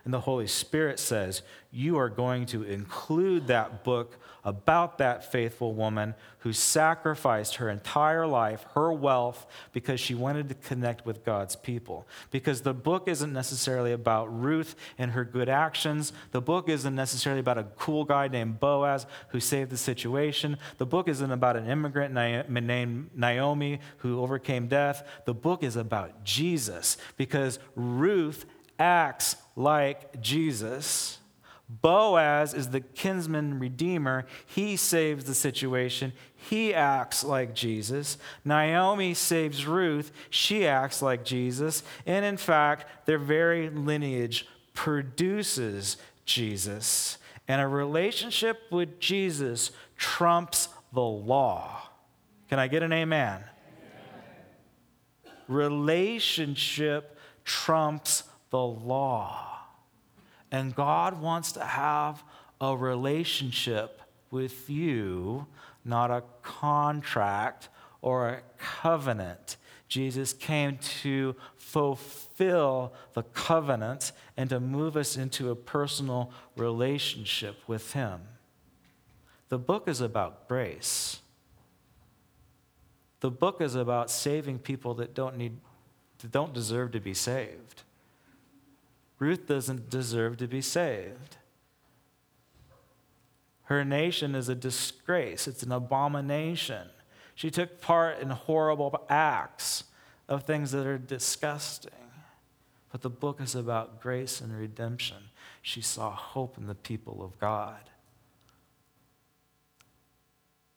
And 0.06 0.14
the 0.14 0.20
Holy 0.20 0.46
Spirit 0.46 1.00
says, 1.00 1.42
You 1.72 1.98
are 1.98 2.08
going 2.08 2.46
to 2.46 2.62
include 2.62 3.48
that 3.48 3.82
book 3.82 4.16
about 4.44 4.98
that 4.98 5.32
faithful 5.32 5.74
woman 5.74 6.14
who 6.38 6.52
sacrificed 6.52 7.56
her 7.56 7.68
entire 7.68 8.24
life, 8.24 8.64
her 8.74 8.92
wealth, 8.92 9.48
because 9.72 9.98
she 9.98 10.14
wanted 10.14 10.48
to 10.48 10.54
connect 10.54 11.04
with 11.04 11.24
God's 11.24 11.56
people. 11.56 12.06
Because 12.30 12.60
the 12.60 12.72
book 12.72 13.08
isn't 13.08 13.32
necessarily 13.32 13.90
about 13.90 14.26
Ruth 14.26 14.76
and 14.96 15.10
her 15.10 15.24
good 15.24 15.48
actions. 15.48 16.12
The 16.30 16.40
book 16.40 16.68
isn't 16.68 16.94
necessarily 16.94 17.40
about 17.40 17.58
a 17.58 17.66
cool 17.76 18.04
guy 18.04 18.28
named 18.28 18.60
Boaz 18.60 19.06
who 19.30 19.40
saved 19.40 19.72
the 19.72 19.76
situation. 19.76 20.56
The 20.78 20.86
book 20.86 21.08
isn't 21.08 21.32
about 21.32 21.56
an 21.56 21.68
immigrant 21.68 22.14
named 22.14 23.10
Naomi 23.12 23.80
who 23.96 24.20
overcame 24.20 24.68
death. 24.68 25.02
The 25.24 25.34
book 25.34 25.64
is 25.64 25.74
about 25.74 26.22
Jesus 26.22 26.96
because 27.16 27.58
Ruth 27.74 28.46
acts 28.78 29.34
like 29.56 30.20
Jesus. 30.20 31.18
Boaz 31.68 32.54
is 32.54 32.70
the 32.70 32.80
kinsman 32.80 33.58
redeemer. 33.58 34.26
He 34.46 34.76
saves 34.76 35.24
the 35.24 35.34
situation. 35.34 36.12
He 36.36 36.72
acts 36.72 37.24
like 37.24 37.54
Jesus. 37.54 38.18
Naomi 38.44 39.14
saves 39.14 39.66
Ruth. 39.66 40.12
She 40.30 40.64
acts 40.66 41.02
like 41.02 41.24
Jesus. 41.24 41.82
And 42.06 42.24
in 42.24 42.36
fact, 42.36 43.06
their 43.06 43.18
very 43.18 43.68
lineage 43.68 44.46
produces 44.74 45.96
Jesus. 46.24 47.18
And 47.48 47.60
a 47.60 47.66
relationship 47.66 48.60
with 48.70 49.00
Jesus 49.00 49.72
trumps 49.96 50.68
the 50.92 51.00
law. 51.00 51.82
Can 52.48 52.60
I 52.60 52.68
get 52.68 52.84
an 52.84 52.92
amen? 52.92 53.42
amen. 53.42 55.34
Relationship 55.48 57.18
trumps 57.44 58.22
the 58.50 58.58
law. 58.58 59.60
And 60.50 60.74
God 60.74 61.20
wants 61.20 61.52
to 61.52 61.64
have 61.64 62.22
a 62.60 62.76
relationship 62.76 64.00
with 64.30 64.70
you, 64.70 65.46
not 65.84 66.10
a 66.10 66.22
contract 66.42 67.68
or 68.00 68.28
a 68.28 68.42
covenant. 68.58 69.56
Jesus 69.88 70.32
came 70.32 70.78
to 71.02 71.34
fulfill 71.56 72.92
the 73.14 73.22
covenant 73.22 74.12
and 74.36 74.50
to 74.50 74.60
move 74.60 74.96
us 74.96 75.16
into 75.16 75.50
a 75.50 75.56
personal 75.56 76.30
relationship 76.56 77.56
with 77.66 77.92
Him. 77.92 78.20
The 79.48 79.58
book 79.58 79.88
is 79.88 80.00
about 80.00 80.48
grace. 80.48 81.20
The 83.20 83.30
book 83.30 83.60
is 83.60 83.74
about 83.74 84.10
saving 84.10 84.60
people 84.60 84.94
that 84.94 85.14
don't 85.14 85.36
need 85.36 85.58
that 86.20 86.32
don't 86.32 86.54
deserve 86.54 86.92
to 86.92 87.00
be 87.00 87.14
saved. 87.14 87.82
Ruth 89.18 89.46
doesn't 89.46 89.88
deserve 89.88 90.36
to 90.38 90.46
be 90.46 90.60
saved. 90.60 91.36
Her 93.64 93.84
nation 93.84 94.34
is 94.34 94.48
a 94.48 94.54
disgrace, 94.54 95.48
it's 95.48 95.62
an 95.62 95.72
abomination. 95.72 96.88
She 97.34 97.50
took 97.50 97.80
part 97.80 98.20
in 98.20 98.30
horrible 98.30 99.04
acts 99.08 99.84
of 100.28 100.44
things 100.44 100.70
that 100.72 100.86
are 100.86 100.98
disgusting. 100.98 101.92
But 102.92 103.02
the 103.02 103.10
book 103.10 103.40
is 103.40 103.54
about 103.54 104.00
grace 104.00 104.40
and 104.40 104.56
redemption. 104.56 105.16
She 105.60 105.82
saw 105.82 106.12
hope 106.12 106.56
in 106.56 106.66
the 106.66 106.74
people 106.74 107.22
of 107.22 107.38
God. 107.38 107.90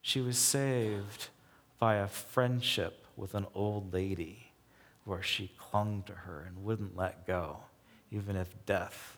She 0.02 0.20
was 0.20 0.38
saved 0.38 1.30
by 1.78 1.96
a 1.96 2.08
friendship 2.08 3.06
with 3.16 3.36
an 3.36 3.46
old 3.54 3.94
lady 3.94 4.52
where 5.06 5.22
she 5.22 5.52
clung 5.58 6.04
to 6.08 6.14
her 6.14 6.44
and 6.46 6.64
wouldn't 6.64 6.98
let 6.98 7.26
go 7.28 7.60
even 8.12 8.36
if 8.36 8.48
death 8.66 9.18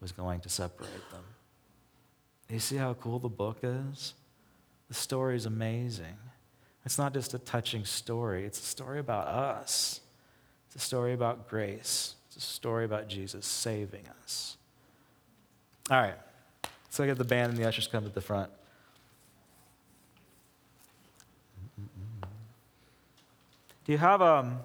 was 0.00 0.12
going 0.12 0.40
to 0.40 0.48
separate 0.48 1.10
them. 1.10 1.24
You 2.50 2.58
see 2.58 2.76
how 2.76 2.94
cool 2.94 3.18
the 3.18 3.28
book 3.28 3.58
is? 3.62 4.14
The 4.88 4.94
story 4.94 5.36
is 5.36 5.46
amazing. 5.46 6.16
It's 6.84 6.98
not 6.98 7.14
just 7.14 7.32
a 7.34 7.38
touching 7.38 7.84
story, 7.84 8.44
it's 8.44 8.58
a 8.58 8.64
story 8.64 8.98
about 8.98 9.26
us. 9.28 10.00
It's 10.66 10.76
a 10.76 10.86
story 10.86 11.12
about 11.12 11.48
grace. 11.48 12.16
It's 12.26 12.36
a 12.36 12.40
story 12.40 12.84
about 12.84 13.08
Jesus 13.08 13.46
saving 13.46 14.04
us. 14.22 14.56
All 15.90 16.00
right. 16.00 16.16
So 16.90 17.04
I 17.04 17.06
get 17.06 17.18
the 17.18 17.24
band 17.24 17.52
and 17.52 17.60
the 17.60 17.66
ushers 17.66 17.86
come 17.86 18.04
to 18.04 18.10
the 18.10 18.20
front. 18.20 18.50
Do 23.84 23.92
you 23.92 23.98
have 23.98 24.22
um, 24.22 24.60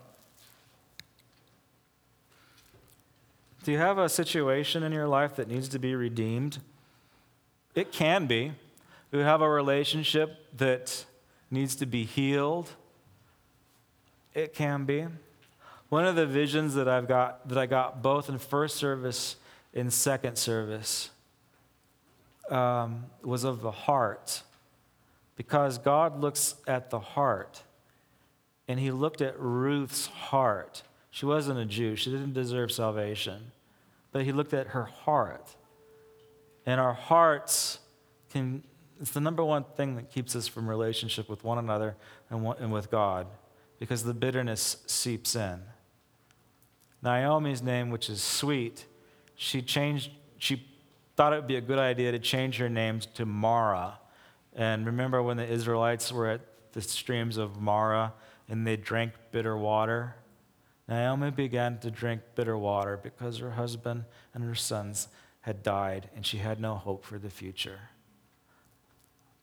Do 3.64 3.74
you 3.74 3.78
have 3.78 3.98
a 3.98 4.08
situation 4.08 4.84
in 4.84 4.94
your 4.94 5.08
life 5.08 5.36
that 5.36 5.50
needs 5.50 5.68
to 5.70 5.80
be 5.80 5.94
redeemed? 5.94 6.60
It 7.76 7.92
can 7.92 8.26
be. 8.26 8.54
Do 9.12 9.18
you 9.18 9.24
have 9.24 9.42
a 9.42 9.50
relationship 9.50 10.38
that 10.58 11.06
needs 11.52 11.76
to 11.78 11.86
be 11.86 12.06
healed? 12.06 12.72
It 14.34 14.54
can 14.54 14.86
be. 14.86 15.08
One 15.90 16.06
of 16.06 16.16
the 16.16 16.26
visions 16.26 16.76
that 16.76 16.88
I've 16.88 17.08
got 17.08 17.50
that 17.50 17.58
I 17.58 17.66
got 17.66 18.02
both 18.02 18.30
in 18.30 18.38
first 18.38 18.78
service 18.78 19.36
and 19.74 19.92
second 19.92 20.38
service 20.38 21.10
um, 22.50 23.06
was 23.24 23.44
of 23.44 23.62
the 23.62 23.72
heart, 23.72 24.44
because 25.36 25.78
God 25.78 26.22
looks 26.22 26.56
at 26.66 26.92
the 26.92 27.00
heart, 27.00 27.64
and 28.68 28.80
He 28.80 28.92
looked 28.92 29.22
at 29.22 29.38
Ruth's 29.38 30.08
heart 30.08 30.84
she 31.12 31.26
wasn't 31.26 31.60
a 31.60 31.66
Jew, 31.66 31.96
she 31.96 32.12
didn't 32.12 32.34
deserve 32.34 32.72
salvation. 32.72 33.52
But 34.12 34.26
he 34.26 34.32
looked 34.32 34.54
at 34.54 34.68
her 34.68 34.86
heart. 34.86 35.56
And 36.66 36.80
our 36.80 36.94
hearts 36.94 37.80
can, 38.32 38.64
it's 39.00 39.12
the 39.12 39.22
number 39.22 39.44
one 39.44 39.66
thing 39.76 39.96
that 39.96 40.12
keeps 40.12 40.36
us 40.36 40.48
from 40.48 40.68
relationship 40.68 41.30
with 41.30 41.44
one 41.44 41.58
another 41.58 41.96
and, 42.30 42.44
one, 42.44 42.58
and 42.60 42.72
with 42.72 42.92
God 42.92 43.28
because 43.80 44.04
the 44.04 44.14
bitterness 44.14 44.78
seeps 44.86 45.36
in. 45.36 45.62
Naomi's 47.02 47.62
name, 47.62 47.90
which 47.90 48.10
is 48.10 48.22
sweet, 48.22 48.86
she 49.36 49.62
changed, 49.62 50.12
she 50.38 50.66
thought 51.16 51.32
it 51.32 51.38
would 51.38 51.48
be 51.48 51.56
a 51.56 51.62
good 51.62 51.80
idea 51.80 52.12
to 52.12 52.20
change 52.20 52.58
her 52.58 52.70
name 52.70 53.00
to 53.16 53.26
Mara. 53.26 53.98
And 54.54 54.86
remember 54.86 55.24
when 55.24 55.38
the 55.38 55.48
Israelites 55.48 56.12
were 56.12 56.28
at 56.28 56.42
the 56.74 56.82
streams 56.82 57.38
of 57.38 57.60
Mara 57.60 58.14
and 58.50 58.68
they 58.68 58.76
drank 58.76 59.14
bitter 59.32 59.58
water? 59.58 60.16
Naomi 60.90 61.30
began 61.30 61.78
to 61.80 61.92
drink 61.92 62.22
bitter 62.34 62.58
water 62.58 63.00
because 63.02 63.38
her 63.38 63.52
husband 63.52 64.06
and 64.34 64.44
her 64.44 64.56
sons 64.56 65.08
had 65.42 65.62
died 65.62 66.10
and 66.16 66.26
she 66.26 66.38
had 66.40 66.60
no 66.60 66.74
hope 66.74 67.06
for 67.06 67.20
the 67.20 67.30
future. 67.30 67.80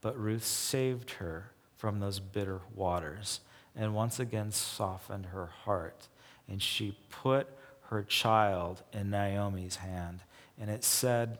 But 0.00 0.18
Ruth 0.18 0.44
saved 0.44 1.12
her 1.12 1.52
from 1.76 2.00
those 2.00 2.18
bitter 2.18 2.62
waters 2.74 3.40
and 3.76 3.94
once 3.94 4.18
again 4.18 4.50
softened 4.50 5.26
her 5.26 5.46
heart. 5.46 6.08
And 6.48 6.60
she 6.60 6.98
put 7.10 7.46
her 7.90 8.02
child 8.02 8.82
in 8.92 9.10
Naomi's 9.10 9.76
hand. 9.76 10.22
And 10.58 10.68
it 10.68 10.82
said 10.82 11.38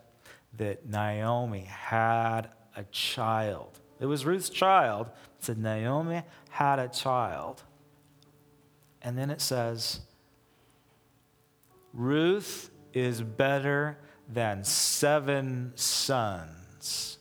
that 0.57 0.89
Naomi 0.89 1.65
had 1.69 2.43
a 2.77 2.85
child. 2.93 3.81
It 3.99 4.07
was 4.07 4.25
Ruth's 4.25 4.51
child. 4.51 5.09
It 5.39 5.45
said 5.45 5.59
Naomi 5.59 6.23
had 6.51 6.79
a 6.79 6.89
child. 6.89 7.63
And 9.07 9.17
then 9.17 9.31
it 9.31 9.41
says, 9.41 10.01
Ruth 11.95 12.71
is 12.93 13.23
better 13.23 13.99
than 14.29 14.65
seven 14.65 15.71
sons. 15.77 17.19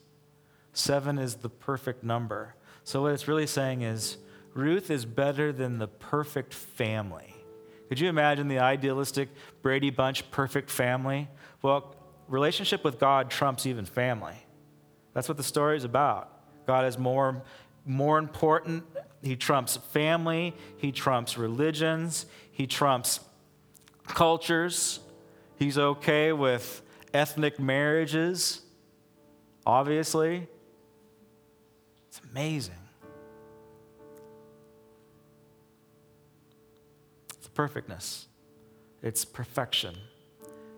Seven 0.73 1.19
is 1.19 1.36
the 1.36 1.49
perfect 1.49 2.03
number. 2.03 2.55
So, 2.83 3.03
what 3.03 3.11
it's 3.11 3.27
really 3.27 3.45
saying 3.45 3.83
is, 3.83 4.17
Ruth 4.55 4.89
is 4.89 5.05
better 5.05 5.53
than 5.53 5.77
the 5.77 5.88
perfect 5.88 6.55
family. 6.55 7.36
Could 7.88 7.99
you 7.99 8.09
imagine 8.09 8.47
the 8.47 8.59
idealistic 8.59 9.29
Brady 9.61 9.91
Bunch 9.91 10.31
perfect 10.31 10.71
family? 10.71 11.29
Well, 11.61 11.95
relationship 12.27 12.83
with 12.83 12.99
God 12.99 13.29
trumps 13.29 13.67
even 13.67 13.86
family. 13.86 14.38
That's 15.13 15.27
what 15.27 15.38
the 15.38 15.43
story 15.43 15.77
is 15.77 15.83
about. 15.83 16.31
God 16.65 16.86
is 16.86 16.97
more, 16.97 17.43
more 17.86 18.17
important. 18.17 18.83
He 19.26 19.36
trumps 19.36 19.76
family, 19.76 20.53
He 20.78 20.91
trumps 20.91 21.36
religions, 21.36 22.28
He 22.51 22.67
trumps 22.67 23.19
cultures. 24.07 24.99
He's 25.57 25.80
okay 25.80 26.32
with 26.32 26.84
ethnic 27.11 27.59
marriages, 27.59 28.61
obviously. 29.65 30.47
It's 32.07 32.21
amazing. 32.32 32.76
It's 37.34 37.47
perfectness, 37.47 38.28
it's 39.01 39.26
perfection. 39.26 39.95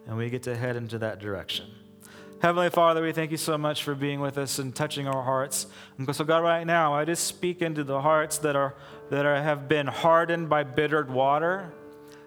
And 0.07 0.15
we 0.15 0.29
get 0.29 0.43
to 0.43 0.55
head 0.55 0.77
into 0.77 0.97
that 0.99 1.19
direction. 1.19 1.65
Heavenly 2.39 2.69
Father, 2.69 3.01
we 3.01 3.13
thank 3.13 3.31
you 3.31 3.37
so 3.37 3.57
much 3.57 3.83
for 3.83 3.95
being 3.95 4.19
with 4.19 4.37
us 4.37 4.59
and 4.59 4.75
touching 4.75 5.07
our 5.07 5.23
hearts. 5.23 5.65
And 5.97 6.15
so, 6.15 6.23
God, 6.23 6.43
right 6.43 6.67
now, 6.67 6.93
I 6.93 7.03
just 7.03 7.25
speak 7.25 7.63
into 7.63 7.83
the 7.83 7.99
hearts 7.99 8.37
that 8.39 8.55
are 8.55 8.75
that 9.09 9.25
are, 9.25 9.41
have 9.41 9.67
been 9.67 9.87
hardened 9.87 10.47
by 10.47 10.63
bittered 10.63 11.09
water. 11.09 11.73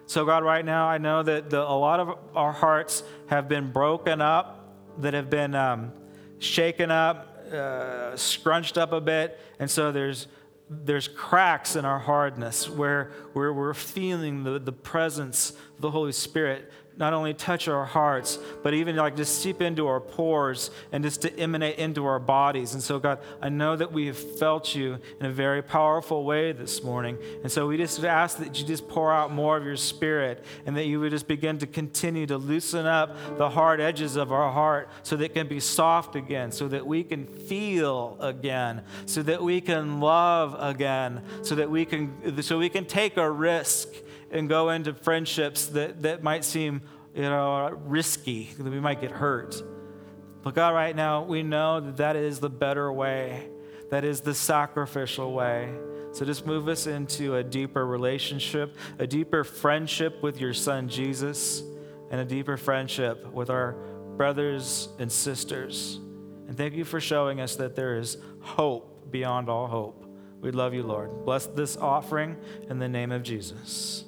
So, 0.07 0.25
God, 0.25 0.43
right 0.43 0.65
now, 0.65 0.85
I 0.85 0.97
know 0.97 1.23
that 1.23 1.49
the, 1.49 1.61
a 1.61 1.77
lot 1.77 2.01
of 2.01 2.17
our 2.35 2.51
hearts 2.51 3.03
have 3.27 3.47
been 3.47 3.71
broken 3.71 4.19
up, 4.19 4.75
that 4.97 5.13
have 5.13 5.29
been 5.29 5.55
um, 5.55 5.93
shaken 6.39 6.91
up, 6.91 7.45
uh, 7.53 8.17
scrunched 8.17 8.77
up 8.77 8.91
a 8.91 8.99
bit. 8.99 9.39
And 9.59 9.71
so 9.71 9.93
there's, 9.93 10.27
there's 10.69 11.07
cracks 11.07 11.77
in 11.77 11.85
our 11.85 11.99
hardness 11.99 12.69
where, 12.69 13.11
where 13.31 13.53
we're 13.53 13.73
feeling 13.73 14.43
the, 14.43 14.59
the 14.59 14.73
presence 14.73 15.51
of 15.51 15.81
the 15.81 15.91
Holy 15.91 16.11
Spirit 16.11 16.69
not 17.01 17.13
only 17.13 17.33
touch 17.33 17.67
our 17.67 17.83
hearts, 17.83 18.37
but 18.63 18.73
even 18.75 18.95
like 18.95 19.17
just 19.17 19.41
seep 19.41 19.61
into 19.61 19.87
our 19.87 19.99
pores 19.99 20.69
and 20.91 21.03
just 21.03 21.23
to 21.23 21.39
emanate 21.39 21.77
into 21.77 22.05
our 22.05 22.19
bodies. 22.19 22.75
And 22.75 22.81
so, 22.81 22.99
God, 22.99 23.19
I 23.41 23.49
know 23.49 23.75
that 23.75 23.91
we 23.91 24.05
have 24.05 24.17
felt 24.17 24.75
you 24.75 24.99
in 25.19 25.25
a 25.25 25.31
very 25.31 25.63
powerful 25.63 26.23
way 26.23 26.51
this 26.51 26.83
morning. 26.83 27.17
And 27.41 27.51
so 27.51 27.67
we 27.67 27.75
just 27.75 28.03
ask 28.03 28.37
that 28.37 28.57
you 28.59 28.65
just 28.65 28.87
pour 28.87 29.11
out 29.11 29.33
more 29.33 29.57
of 29.57 29.65
your 29.65 29.77
spirit 29.77 30.45
and 30.67 30.77
that 30.77 30.85
you 30.85 30.99
would 30.99 31.09
just 31.11 31.27
begin 31.27 31.57
to 31.57 31.67
continue 31.67 32.27
to 32.27 32.37
loosen 32.37 32.85
up 32.85 33.17
the 33.37 33.49
hard 33.49 33.81
edges 33.81 34.15
of 34.15 34.31
our 34.31 34.51
heart 34.51 34.87
so 35.01 35.15
that 35.15 35.25
it 35.25 35.33
can 35.33 35.47
be 35.47 35.59
soft 35.59 36.15
again, 36.15 36.51
so 36.51 36.67
that 36.67 36.85
we 36.85 37.03
can 37.03 37.25
feel 37.25 38.15
again, 38.19 38.83
so 39.07 39.23
that 39.23 39.41
we 39.41 39.59
can 39.59 39.99
love 39.99 40.55
again, 40.59 41.23
so 41.41 41.55
that 41.55 41.69
we 41.69 41.83
can 41.83 42.43
so 42.43 42.59
we 42.59 42.69
can 42.69 42.85
take 42.85 43.17
a 43.17 43.29
risk 43.29 43.87
and 44.31 44.49
go 44.49 44.69
into 44.69 44.93
friendships 44.93 45.67
that, 45.67 46.01
that 46.03 46.23
might 46.23 46.43
seem 46.43 46.81
you 47.13 47.23
know, 47.23 47.77
risky, 47.85 48.49
that 48.57 48.69
we 48.69 48.79
might 48.79 49.01
get 49.01 49.11
hurt. 49.11 49.61
But 50.43 50.55
God, 50.55 50.73
right 50.73 50.95
now, 50.95 51.23
we 51.23 51.43
know 51.43 51.79
that 51.79 51.97
that 51.97 52.15
is 52.15 52.39
the 52.39 52.49
better 52.49 52.91
way. 52.91 53.49
That 53.89 54.03
is 54.03 54.21
the 54.21 54.33
sacrificial 54.33 55.33
way. 55.33 55.73
So 56.13 56.25
just 56.25 56.45
move 56.45 56.67
us 56.67 56.87
into 56.87 57.35
a 57.35 57.43
deeper 57.43 57.85
relationship, 57.85 58.75
a 58.99 59.07
deeper 59.07 59.43
friendship 59.43 60.23
with 60.23 60.39
your 60.39 60.53
son 60.53 60.89
Jesus, 60.89 61.61
and 62.09 62.19
a 62.19 62.25
deeper 62.25 62.57
friendship 62.57 63.31
with 63.31 63.49
our 63.49 63.73
brothers 64.17 64.89
and 64.99 65.11
sisters. 65.11 65.99
And 66.47 66.57
thank 66.57 66.73
you 66.73 66.83
for 66.83 66.99
showing 66.99 67.39
us 67.39 67.55
that 67.57 67.75
there 67.75 67.97
is 67.97 68.17
hope 68.41 69.11
beyond 69.11 69.49
all 69.49 69.67
hope. 69.67 70.05
We 70.41 70.51
love 70.51 70.73
you, 70.73 70.83
Lord. 70.83 71.23
Bless 71.23 71.45
this 71.45 71.77
offering 71.77 72.35
in 72.69 72.79
the 72.79 72.89
name 72.89 73.11
of 73.11 73.23
Jesus. 73.23 74.05